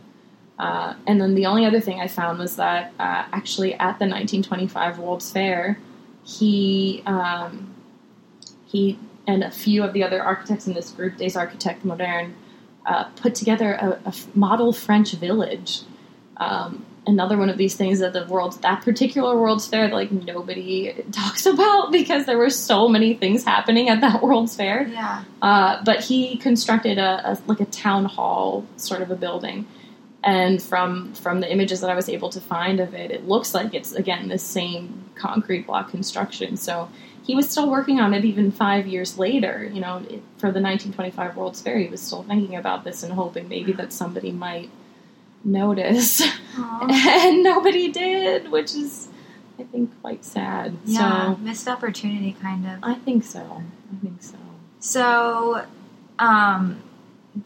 [0.60, 4.06] Uh, and then the only other thing I found was that uh, actually at the
[4.06, 5.80] 1925 World's Fair,
[6.24, 7.74] he um,
[8.68, 12.34] he and a few of the other architects in this group, Des Architectes Modernes,
[12.86, 15.82] uh, put together a model French village.
[16.38, 20.12] Um, another one of these things that the world, that particular World's Fair, that, like
[20.12, 24.88] nobody talks about because there were so many things happening at that World's Fair.
[24.88, 25.24] Yeah.
[25.42, 29.68] Uh, but he constructed a, a like a town hall sort of a building,
[30.24, 33.54] and from from the images that I was able to find of it, it looks
[33.54, 36.58] like it's again the same concrete block construction.
[36.58, 36.90] So
[37.24, 39.70] he was still working on it even five years later.
[39.72, 43.14] You know, it, for the 1925 World's Fair, he was still thinking about this and
[43.14, 44.70] hoping maybe that somebody might
[45.44, 46.22] notice,
[46.58, 49.08] and nobody did, which is
[49.60, 50.78] I think quite sad.
[50.86, 51.36] Yeah.
[51.36, 52.80] So Missed opportunity, kind of.
[52.84, 53.64] I think so.
[53.94, 54.38] I think so.
[54.80, 55.66] So,
[56.18, 56.82] um,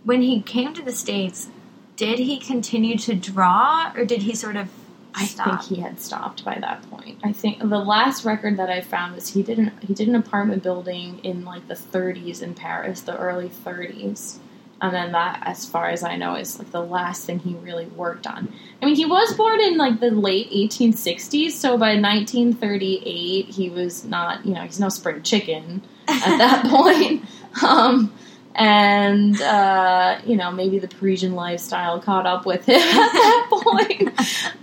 [0.04, 1.50] when he came to the States,
[1.96, 4.70] did he continue to draw or did he sort of
[5.14, 5.64] I stop?
[5.64, 7.20] think he had stopped by that point.
[7.24, 10.16] I think the last record that I found was he did an, he did an
[10.16, 14.38] apartment building in like the 30s in Paris, the early 30s,
[14.82, 17.86] and then that, as far as I know, is like the last thing he really
[17.86, 18.54] worked on.
[18.82, 24.04] I mean, he was born in like the late 1860s, so by 1938 he was
[24.04, 27.24] not, you know, he's no spring chicken at that point.
[27.64, 28.14] Um,
[28.56, 34.14] and uh, you know maybe the Parisian lifestyle caught up with him at that point.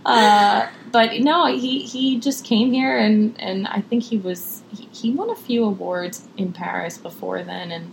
[0.05, 4.89] Uh, but no, he he just came here and and I think he was he,
[4.93, 7.93] he won a few awards in Paris before then, and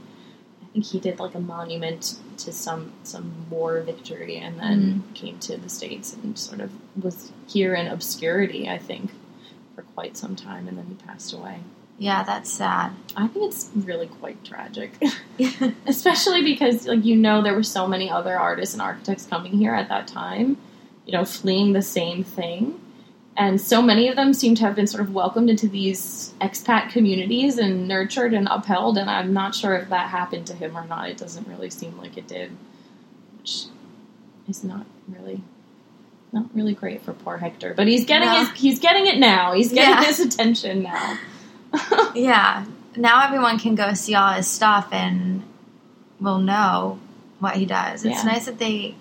[0.73, 5.13] he did like a monument to some some war victory, and then mm-hmm.
[5.13, 8.69] came to the states and sort of was here in obscurity.
[8.69, 9.11] I think
[9.75, 11.59] for quite some time, and then he passed away.
[11.97, 12.91] yeah, that's sad.
[13.15, 14.93] I think it's really quite tragic.
[15.87, 19.73] especially because like you know there were so many other artists and architects coming here
[19.73, 20.57] at that time
[21.09, 22.78] you know fleeing the same thing
[23.39, 26.89] and so many of them seem to have been sort of welcomed into these expat
[26.91, 30.85] communities and nurtured and upheld and i'm not sure if that happened to him or
[30.85, 32.51] not it doesn't really seem like it did
[33.37, 33.63] which
[34.47, 35.41] is not really
[36.31, 39.71] not really great for poor hector but he's getting his he's getting it now he's
[39.73, 40.03] getting Yeah.
[40.03, 41.17] his attention now
[42.15, 42.65] yeah.
[42.97, 45.43] Now everyone can go see all his stuff and
[46.19, 46.99] will know
[47.39, 48.03] what he does.
[48.03, 48.31] It's Yeah.
[48.31, 48.95] nice that they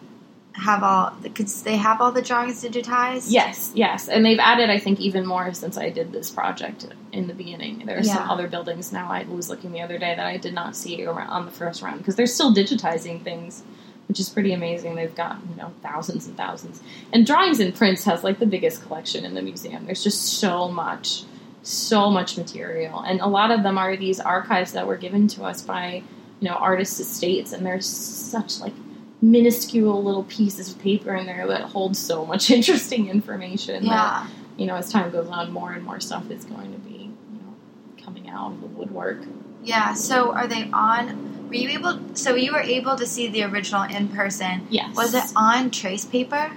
[0.59, 3.26] have all because they have all the drawings digitized.
[3.28, 7.28] Yes, yes, and they've added, I think, even more since I did this project in
[7.28, 7.86] the beginning.
[7.86, 9.11] There are some other buildings now.
[9.11, 11.82] I was looking the other day that I did not see around on the first
[11.82, 13.62] round because they're still digitizing things
[14.09, 14.94] which is pretty amazing.
[14.94, 16.82] They've got you know thousands and thousands,
[17.12, 19.84] and Drawings and Prints has like the biggest collection in the museum.
[19.84, 21.24] There's just so much,
[21.62, 25.44] so much material, and a lot of them are these archives that were given to
[25.44, 26.02] us by
[26.40, 28.72] you know artists' estates, and there's such like
[29.20, 33.84] minuscule little pieces of paper in there that hold so much interesting information.
[33.84, 33.92] Yeah.
[33.94, 37.10] That, you know, as time goes on, more and more stuff is going to be
[37.32, 37.56] you know
[38.04, 39.18] coming out of the woodwork.
[39.62, 39.94] Yeah.
[39.94, 41.48] So are they on?
[41.48, 42.00] Were you able?
[42.14, 44.66] So you were able to see the original in person.
[44.70, 44.94] Yes.
[44.96, 46.52] Was it on trace paper?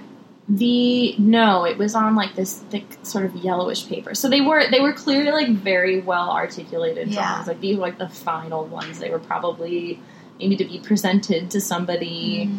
[0.48, 4.14] The no, it was on like this thick sort of yellowish paper.
[4.14, 7.28] So they were they were clearly like very well articulated Yeah.
[7.28, 7.46] drawings.
[7.48, 8.98] Like these were like the final ones.
[8.98, 10.00] They were probably
[10.38, 12.50] maybe to be presented to somebody.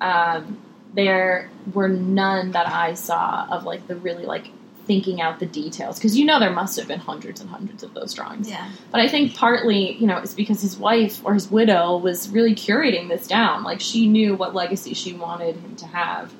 [0.00, 0.58] Um,
[0.94, 4.48] there were none that I saw of like the really like
[4.86, 7.94] thinking out the details because you know there must have been hundreds and hundreds of
[7.94, 8.50] those drawings.
[8.50, 8.68] Yeah.
[8.90, 12.54] But I think partly, you know, it's because his wife or his widow was really
[12.54, 13.62] curating this down.
[13.62, 16.34] Like she knew what legacy she wanted him to have.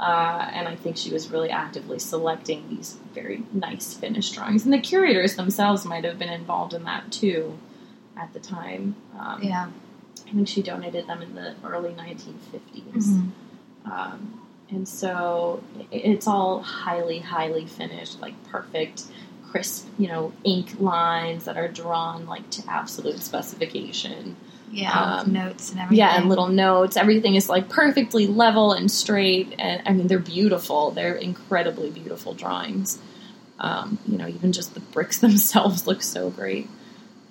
[0.00, 4.64] Uh, and I think she was really actively selecting these very nice finished drawings.
[4.64, 7.56] And the curators themselves might have been involved in that too
[8.16, 8.96] at the time.
[9.18, 9.68] Um, Yeah.
[10.32, 13.06] I think she donated them in the early 1950s.
[13.06, 13.30] Mhm.
[13.84, 19.04] Um, and so it's all highly, highly finished, like perfect,
[19.50, 24.36] crisp, you know, ink lines that are drawn like to absolute specification.
[24.70, 24.98] Yeah.
[24.98, 25.98] Um, notes and everything.
[25.98, 26.96] Yeah, and little notes.
[26.96, 29.54] Everything is like perfectly level and straight.
[29.58, 30.92] And I mean, they're beautiful.
[30.92, 32.98] They're incredibly beautiful drawings.
[33.58, 36.70] Um, you know, even just the bricks themselves look so great.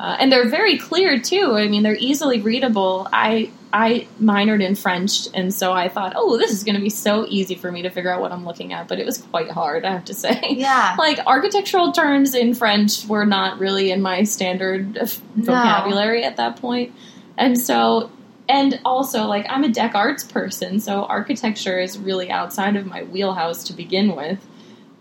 [0.02, 1.54] Uh, and they're very clear too.
[1.56, 3.08] I mean, they're easily readable.
[3.14, 6.90] I I minored in French, and so I thought, oh, this is going to be
[6.90, 8.88] so easy for me to figure out what I'm looking at.
[8.88, 10.40] But it was quite hard, I have to say.
[10.50, 10.96] Yeah.
[10.98, 15.06] Like architectural terms in French were not really in my standard No.
[15.36, 16.96] vocabulary at that point,
[17.38, 18.10] and so
[18.50, 23.04] and also like I'm a dec arts person, so architecture is really outside of my
[23.04, 24.40] wheelhouse to begin with.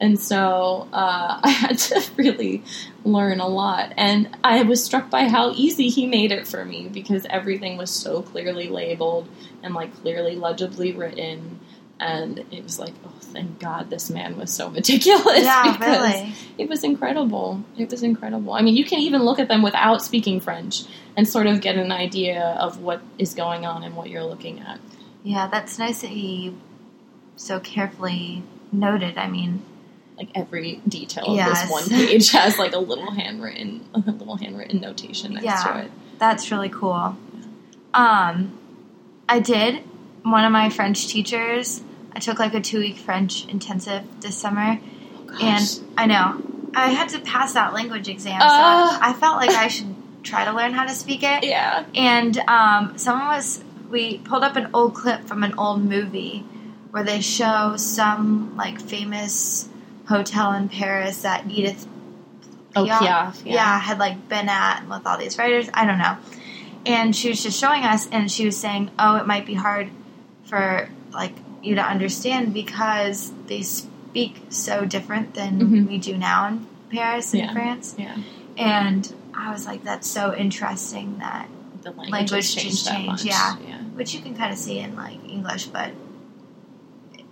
[0.00, 2.64] And so uh, I had to really
[3.04, 3.92] learn a lot.
[3.96, 7.90] And I was struck by how easy he made it for me because everything was
[7.90, 9.28] so clearly labeled
[9.62, 11.60] and like clearly legibly written.
[11.98, 15.20] And it was like, oh, thank God this man was so meticulous.
[15.44, 16.34] Yeah, because really.
[16.56, 17.62] It was incredible.
[17.76, 18.54] It was incredible.
[18.54, 20.84] I mean, you can even look at them without speaking French
[21.16, 24.60] and sort of get an idea of what is going on and what you're looking
[24.60, 24.80] at.
[25.22, 26.54] Yeah, that's nice that he
[27.36, 28.42] so carefully
[28.72, 29.18] noted.
[29.18, 29.62] I mean,
[30.20, 31.62] like every detail of Yes.
[31.62, 35.62] this one page has like a little handwritten a little handwritten notation next Yeah.
[35.62, 35.90] to it.
[36.18, 37.16] that's really cool.
[37.94, 38.58] Um,
[39.28, 39.82] I did.
[40.22, 44.78] One of my French teachers, I took like a two week French intensive this summer,
[45.32, 46.42] Oh, and I know
[46.74, 48.98] I had to pass that language exam, Ah.
[49.00, 51.44] so I felt like I should try to learn how to speak it.
[51.44, 51.84] yeah.
[51.94, 56.44] And um, someone was we pulled up an old clip from an old movie
[56.90, 59.68] where they show some like famous
[60.10, 61.86] hotel in Paris that Edith
[62.76, 63.54] Oh, Piaf, Piaf, yeah.
[63.54, 63.80] yeah.
[63.80, 65.68] had like been at with all these writers.
[65.74, 66.16] I don't know.
[66.86, 69.90] And she was just showing us, and she was saying, "Oh, it might be hard
[70.44, 75.88] for like you to understand because they speak so different than Mhm.
[75.88, 77.52] we do now in Paris and Yeah.
[77.52, 78.16] France." Yeah.
[78.56, 81.48] And I was like, "That's so interesting that
[81.82, 83.56] The language, Language changed changed, yeah.
[83.66, 83.78] yeah.
[83.98, 85.90] which you can kind of see in like English, but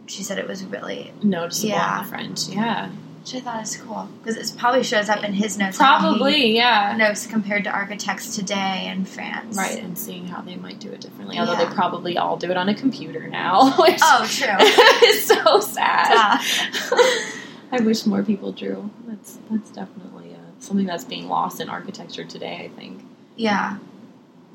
[0.08, 1.98] she said it was really, Noticeable Yeah.
[1.98, 2.48] in the French.
[2.48, 2.90] Yeah.
[3.20, 5.76] which I thought is cool because it probably shows up in his notes.
[5.76, 6.94] Probably, yeah.
[6.96, 9.56] notes compared to architects today in France.
[9.56, 11.38] Right, and seeing how they might do it differently.
[11.38, 14.56] Although they probably all do it on a computer now, which Oh, true.
[15.08, 16.10] is so sad.
[16.10, 16.98] Yeah.
[17.70, 18.88] I wish more people drew.
[19.06, 22.70] That's that's definitely uh, something that's being lost in architecture today.
[22.72, 23.02] I think.
[23.36, 23.76] Yeah,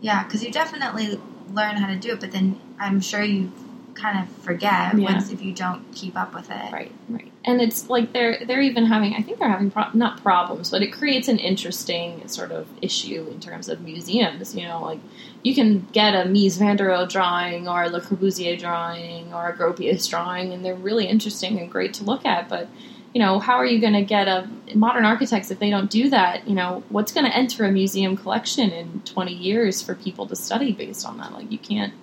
[0.02, 1.20] yeah, because you definitely
[1.54, 3.52] learn how to do it, but then I'm sure you
[3.96, 5.12] kind of forget Yeah.
[5.14, 6.72] once if you don't keep up with it.
[6.72, 7.32] Right, right.
[7.46, 9.14] And it's like they're they're even having.
[9.16, 13.28] I think they're having pro- not problems, but it creates an interesting sort of issue
[13.32, 14.56] in terms of museums.
[14.56, 15.00] You know, like
[15.44, 19.50] you can get a Mies van der Rohe drawing or a Le Corbusier drawing or
[19.50, 22.48] a Gropius drawing, and they're really interesting and great to look at.
[22.50, 22.68] But
[23.14, 26.10] you know, how are you going to get a modern architects if they don't do
[26.10, 26.48] that?
[26.48, 30.36] You know, what's going to enter a museum collection in twenty years for people to
[30.36, 31.32] study based on that?
[31.34, 31.94] Like, you can't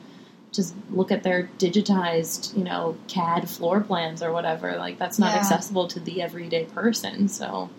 [0.53, 4.76] just look at their digitized, you know, CAD floor plans or whatever.
[4.76, 5.38] Like that's not Yeah.
[5.40, 7.28] accessible to the everyday person.
[7.28, 7.70] So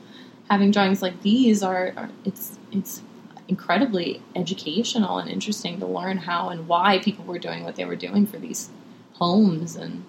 [0.49, 3.01] having drawings like these are, are it's it's
[3.47, 7.97] incredibly educational and interesting to learn how and why people were doing what they were
[7.97, 8.69] doing for these
[9.15, 10.05] homes and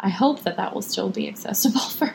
[0.00, 2.14] I hope that that will still be accessible for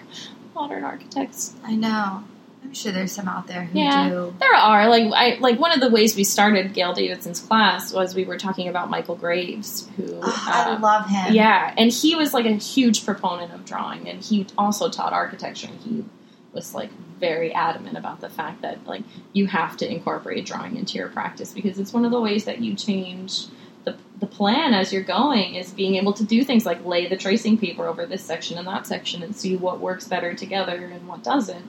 [0.55, 1.53] modern architects.
[1.63, 2.23] I know.
[2.63, 4.09] I'm sure there's some out there who Yeah.
[4.09, 4.33] do.
[4.39, 8.15] There are like I like one of the ways we started Gail Davidson's class was
[8.15, 11.33] we were talking about Michael Graves, who Oh, I uh, love him.
[11.33, 15.67] yeah, and he was like a huge proponent of drawing, and he also taught architecture.
[15.67, 16.05] And he
[16.53, 16.89] was like
[17.19, 19.03] very adamant about the fact that like
[19.33, 22.59] you have to incorporate drawing into your practice because it's one of the ways that
[22.59, 23.45] you change
[23.85, 27.17] the, the plan as you're going is being able to do things like lay the
[27.17, 31.07] tracing paper over this section and that section and see what works better together and
[31.07, 31.65] what doesn't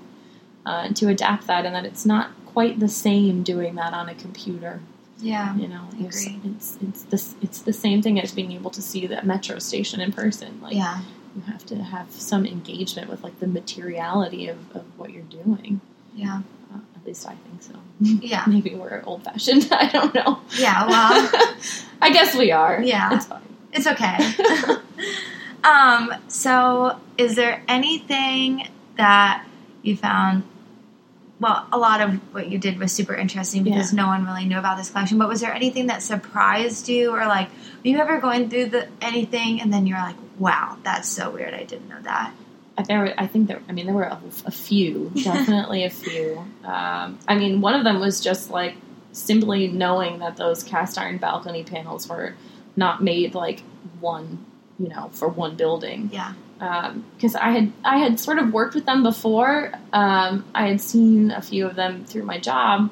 [0.66, 4.14] uh, to adapt that and that it's not quite the same doing that on a
[4.14, 4.80] computer
[5.20, 5.54] Yeah.
[5.56, 6.40] you know Agree.
[6.44, 10.00] it's it's this it's the same thing as being able to see that metro station
[10.00, 11.00] in person like Yeah.
[11.36, 15.80] you have to have some engagement with like the materiality of, of what you're doing
[16.14, 16.42] Yeah.
[16.72, 18.44] uh, at least i think so Yeah.
[18.48, 20.86] maybe we're old fashioned i don't know Yeah.
[20.86, 21.30] Well,
[22.02, 23.14] i guess we are Yeah.
[23.16, 23.40] it's fine
[23.76, 24.16] it's okay.
[25.64, 29.44] um, so, is there anything that
[29.82, 30.44] you found?
[31.45, 34.59] Well, a lot of what you did was super interesting because no one really knew
[34.59, 35.18] about this collection.
[35.18, 38.88] But was there anything that surprised you, or like, were you ever going through the
[39.03, 41.53] anything and then you're like, "Wow, that's so weird!
[41.53, 42.32] I didn't know that."
[42.78, 45.90] Uh, there were, I think there, I mean, there were a, a few, definitely a
[45.90, 46.38] few.
[46.64, 48.76] Um, I mean, one of them was just like
[49.12, 52.36] simply knowing that those cast iron balcony panels were
[52.74, 53.61] not made like
[54.01, 54.47] one,
[54.78, 56.09] you know, for one building.
[56.11, 56.32] Yeah.
[56.59, 59.72] Because I had, I had sort of worked with them before.
[59.92, 62.90] Um, I had seen a few of them through my job,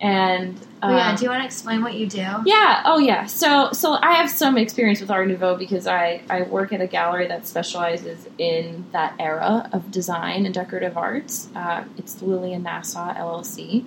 [0.00, 1.10] and Oh, yeah.
[1.12, 2.18] um, Do you want to explain what you do?
[2.44, 2.82] yeah.
[2.84, 3.24] Oh, yeah.
[3.24, 6.86] So, so I have some experience with Art Nouveau because I I work at a
[6.86, 11.48] gallery that specializes in that era of design and decorative arts.
[11.56, 13.86] Uh, it's Lillian Nassau LLC,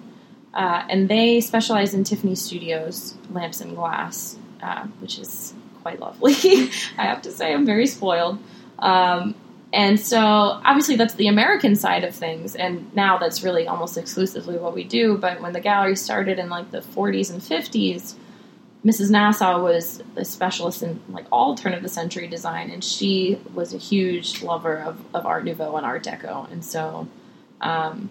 [0.55, 5.53] uh, and they specialize in Tiffany Studios lamps and glass, uh, which is
[5.83, 6.33] quite lovely.
[6.97, 8.39] I have to say, I'm very spoiled.
[8.79, 9.35] Um,
[9.73, 14.57] and so, obviously, that's the American side of things, and now that's really almost exclusively
[14.57, 15.17] what we do.
[15.17, 18.15] But when the gallery started in like the 40s and 50s,
[18.85, 19.09] Mrs.
[19.09, 23.73] Nassau was a specialist in like all turn of the century design, and she was
[23.73, 27.07] a huge lover of, of Art Nouveau and Art Deco, and so
[27.59, 28.09] um,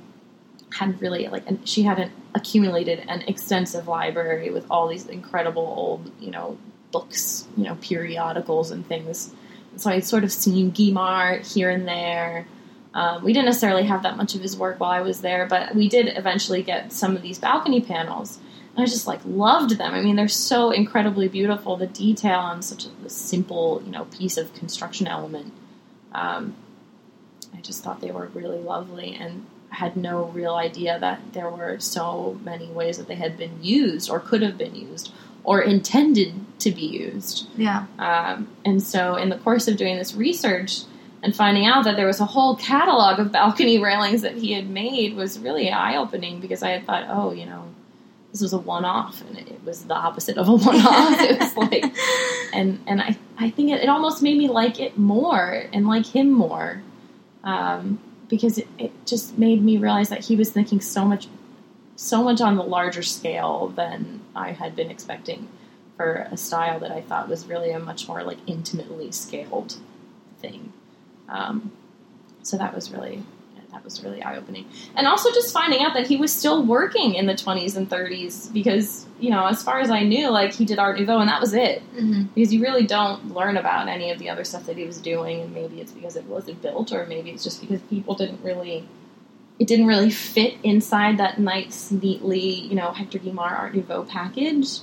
[0.75, 5.62] had really like and she had an accumulated an extensive library with all these incredible
[5.62, 6.59] old you know
[6.93, 9.33] books, you know periodicals and things.
[9.77, 12.47] So I'd sort of seen Guimard here and there.
[12.95, 15.74] Um, we didn't necessarily have that much of his work while I was there, but
[15.74, 18.39] we did eventually get some of these balcony panels.
[18.74, 19.93] And I just like loved them.
[19.93, 21.77] I mean, they're so incredibly beautiful.
[21.77, 25.53] The detail on such a simple, you know, piece of construction element.
[26.12, 26.55] Um,
[27.55, 31.79] I just thought they were really lovely, and had no real idea that there were
[31.79, 35.12] so many ways that they had been used, or could have been used,
[35.47, 37.47] or intended to be used.
[37.57, 37.87] Yeah.
[37.99, 40.81] Um, and so, in the course of doing this research
[41.23, 44.69] and finding out that there was a whole catalog of balcony railings that he had
[44.69, 47.65] made was really eye opening because I had thought, oh, you know,
[48.33, 51.21] this was a one off, and it, was the opposite of a one off.
[51.21, 51.85] it was like,
[52.53, 56.07] and and I I think it, it almost made me like it more and like
[56.07, 56.83] him more,
[57.45, 61.29] um, because it, it just made me realize that he was thinking so much,
[61.97, 65.49] so much on the larger scale than I had been expecting
[65.97, 69.77] for a style that I thought was really a much more like intimately scaled
[70.41, 70.73] thing.
[71.29, 71.73] Um,
[72.43, 73.23] so that was really
[73.73, 77.15] that was really eye opening, and also just finding out that he was still working
[77.15, 80.65] in the 20s and 30s because you know as far as I knew, like he
[80.65, 82.23] did Art Nouveau and that was it Mm-hmm.
[82.35, 85.41] because you really don't learn about any of the other stuff that he was doing,
[85.41, 88.87] and maybe it's because it wasn't built, or maybe it's just because people didn't really.
[89.59, 94.81] It didn't really fit inside that nice, neatly, you know, Hector Guimard Art Nouveau package.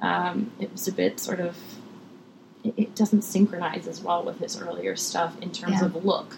[0.00, 1.56] Um, it was a bit sort of
[2.62, 5.86] it, it doesn't synchronize as well with his earlier stuff in terms Yeah.
[5.86, 6.36] of look.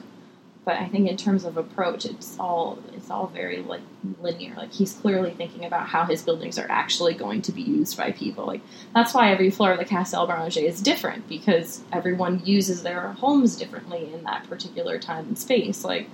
[0.64, 3.83] But i think in terms of approach it's all it's all very like
[4.20, 4.55] linear.
[4.57, 8.11] Like he's clearly thinking about how his buildings are actually going to be used by
[8.12, 8.47] people.
[8.47, 8.62] Like
[8.95, 13.55] that's why every floor of the Castel Beranger is different because everyone uses their homes
[13.57, 15.85] differently in that particular time and space.
[15.85, 16.09] Like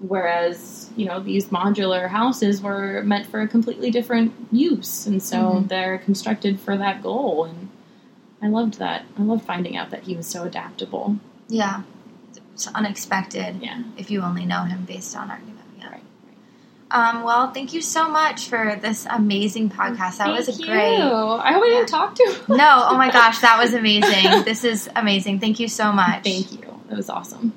[0.00, 5.36] whereas you know these modular houses were meant for a completely different use and so
[5.36, 5.68] Mhm.
[5.68, 7.68] they're constructed for that goal and
[8.42, 11.16] i loved that i loved finding out that he was so adaptable
[11.48, 11.82] Yeah.
[12.54, 15.40] It's unexpected yeah if you only know him based on Nouveau.
[15.78, 15.88] Yeah.
[15.90, 16.02] Right,
[16.90, 20.18] Um, well, thank you so much for this amazing podcast.
[20.18, 20.66] That was Thank you.
[20.66, 21.00] great.
[21.00, 24.44] i hope i didn't talk too to No, oh my gosh, that was amazing.
[24.44, 25.40] This is amazing.
[25.40, 26.22] Thank you so much.
[26.24, 27.52] thank you that was awesome